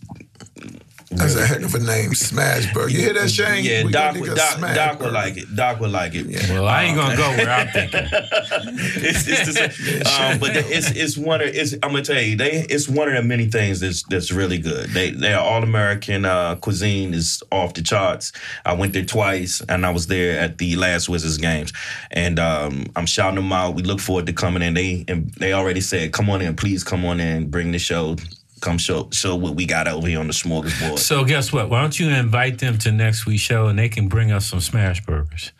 That's 1.12 1.34
a 1.34 1.44
heck 1.44 1.62
of 1.62 1.74
a 1.74 1.80
name, 1.80 2.10
Smashburger. 2.10 2.88
You 2.92 2.98
hear 3.00 3.12
that, 3.14 3.28
Shane? 3.30 3.64
Yeah, 3.64 3.84
We 3.84 3.90
Doc, 3.90 4.14
would- 4.14 4.36
Doc, 4.36 4.60
Doc 4.60 5.00
would 5.00 5.12
like 5.12 5.36
it. 5.36 5.56
Doc 5.56 5.80
would 5.80 5.90
like 5.90 6.12
it. 6.14 6.26
Well, 6.50 6.68
I 6.68 6.84
ain't 6.84 6.96
gonna 6.96 7.16
go 7.16 7.28
where 7.30 7.50
I'm 7.50 7.66
thinking. 7.68 8.00
it's, 8.12 9.26
it's 9.26 9.46
the 9.46 9.70
same. 9.72 10.32
Um, 10.32 10.38
but 10.38 10.54
it's 10.54 10.90
it's 10.92 11.18
one 11.18 11.40
of 11.40 11.48
it's 11.48 11.72
I'm 11.74 11.90
gonna 11.90 12.02
tell 12.02 12.22
you 12.22 12.36
they 12.36 12.64
it's 12.70 12.88
one 12.88 13.08
of 13.08 13.14
the 13.14 13.24
many 13.24 13.46
things 13.46 13.80
that's 13.80 14.04
that's 14.04 14.30
really 14.30 14.58
good. 14.58 14.90
They 14.90 15.10
their 15.10 15.40
all 15.40 15.64
American 15.64 16.24
uh, 16.24 16.54
cuisine 16.56 17.12
is 17.12 17.42
off 17.50 17.74
the 17.74 17.82
charts. 17.82 18.30
I 18.64 18.74
went 18.74 18.92
there 18.92 19.04
twice 19.04 19.60
and 19.68 19.84
I 19.84 19.90
was 19.90 20.06
there 20.06 20.38
at 20.38 20.58
the 20.58 20.76
last 20.76 21.08
Wizards 21.08 21.38
games, 21.38 21.72
and 22.12 22.38
um, 22.38 22.86
I'm 22.94 23.06
shouting 23.06 23.34
them 23.34 23.52
out. 23.52 23.74
We 23.74 23.82
look 23.82 23.98
forward 23.98 24.26
to 24.26 24.32
coming 24.32 24.62
in. 24.62 24.74
They 24.74 25.04
and 25.08 25.28
they 25.34 25.54
already 25.54 25.80
said, 25.80 26.12
"Come 26.12 26.30
on 26.30 26.40
in, 26.40 26.54
please 26.54 26.84
come 26.84 27.04
on 27.04 27.18
in, 27.18 27.50
bring 27.50 27.72
the 27.72 27.80
show." 27.80 28.14
Come 28.60 28.76
show 28.78 29.08
show 29.12 29.36
what 29.36 29.54
we 29.54 29.64
got 29.66 29.88
over 29.88 30.06
here 30.06 30.20
on 30.20 30.26
the 30.26 30.32
smorgasbord. 30.34 30.98
So 30.98 31.24
guess 31.24 31.52
what? 31.52 31.70
Why 31.70 31.80
don't 31.80 31.98
you 31.98 32.08
invite 32.10 32.58
them 32.58 32.76
to 32.78 32.92
next 32.92 33.24
week's 33.26 33.40
show 33.42 33.68
and 33.68 33.78
they 33.78 33.88
can 33.88 34.08
bring 34.08 34.30
us 34.32 34.46
some 34.46 34.60
smash 34.60 35.04
burgers? 35.04 35.52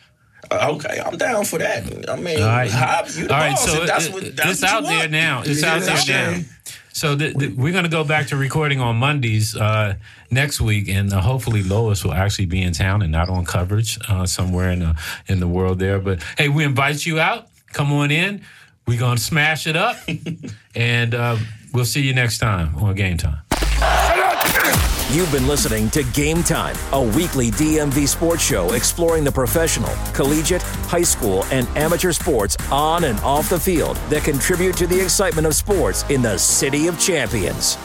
Uh, 0.50 0.72
okay, 0.74 1.00
I'm 1.04 1.16
down 1.16 1.44
for 1.44 1.58
that. 1.58 2.10
I 2.10 2.16
mean, 2.16 2.40
All 2.42 2.48
right, 2.48 2.70
how- 2.70 3.04
you 3.16 3.22
all 3.28 3.28
right. 3.38 3.56
So 3.58 3.86
that's 3.86 4.06
it- 4.06 4.12
what, 4.12 4.36
that's 4.36 4.50
it's 4.50 4.64
out 4.64 4.82
there 4.82 4.98
want. 5.00 5.12
now. 5.12 5.42
It's 5.46 5.62
You 5.62 5.66
out 5.68 5.82
there 5.82 6.32
now. 6.34 6.40
So 6.92 7.14
the, 7.14 7.32
the, 7.32 7.48
we're 7.48 7.72
going 7.72 7.84
to 7.84 7.90
go 7.90 8.02
back 8.04 8.26
to 8.28 8.36
recording 8.36 8.80
on 8.80 8.96
Mondays 8.96 9.56
uh, 9.56 9.94
next 10.30 10.60
week, 10.60 10.88
and 10.88 11.12
uh, 11.12 11.20
hopefully 11.20 11.62
Lois 11.62 12.04
will 12.04 12.12
actually 12.12 12.46
be 12.46 12.60
in 12.62 12.72
town 12.72 13.00
and 13.00 13.12
not 13.12 13.28
on 13.30 13.44
coverage 13.44 13.96
uh, 14.08 14.26
somewhere 14.26 14.70
in 14.72 14.80
the 14.80 14.96
in 15.28 15.40
the 15.40 15.46
world 15.48 15.78
there. 15.78 16.00
But 16.00 16.22
hey, 16.36 16.48
we 16.48 16.64
invite 16.64 17.06
you 17.06 17.20
out. 17.20 17.46
Come 17.72 17.92
on 17.92 18.10
in. 18.10 18.42
We're 18.86 18.98
going 18.98 19.16
to 19.18 19.22
smash 19.22 19.66
it 19.68 19.76
up, 19.76 19.96
and 20.74 21.14
uh, 21.14 21.36
we'll 21.72 21.84
see 21.84 22.02
you 22.02 22.14
next 22.14 22.38
time 22.38 22.76
on 22.76 22.94
Game 22.94 23.16
Time. 23.16 23.40
You've 25.12 25.32
been 25.32 25.48
listening 25.48 25.90
to 25.90 26.04
Game 26.12 26.44
Time, 26.44 26.76
a 26.92 27.02
weekly 27.02 27.50
DMV 27.50 28.06
sports 28.06 28.44
show 28.44 28.74
exploring 28.74 29.24
the 29.24 29.32
professional, 29.32 29.92
collegiate, 30.12 30.62
high 30.62 31.02
school, 31.02 31.44
and 31.46 31.66
amateur 31.76 32.12
sports 32.12 32.56
on 32.70 33.02
and 33.02 33.18
off 33.20 33.48
the 33.48 33.58
field 33.58 33.96
that 34.08 34.22
contribute 34.22 34.76
to 34.76 34.86
the 34.86 35.00
excitement 35.00 35.48
of 35.48 35.56
sports 35.56 36.04
in 36.10 36.22
the 36.22 36.38
City 36.38 36.86
of 36.86 36.96
Champions. 37.00 37.76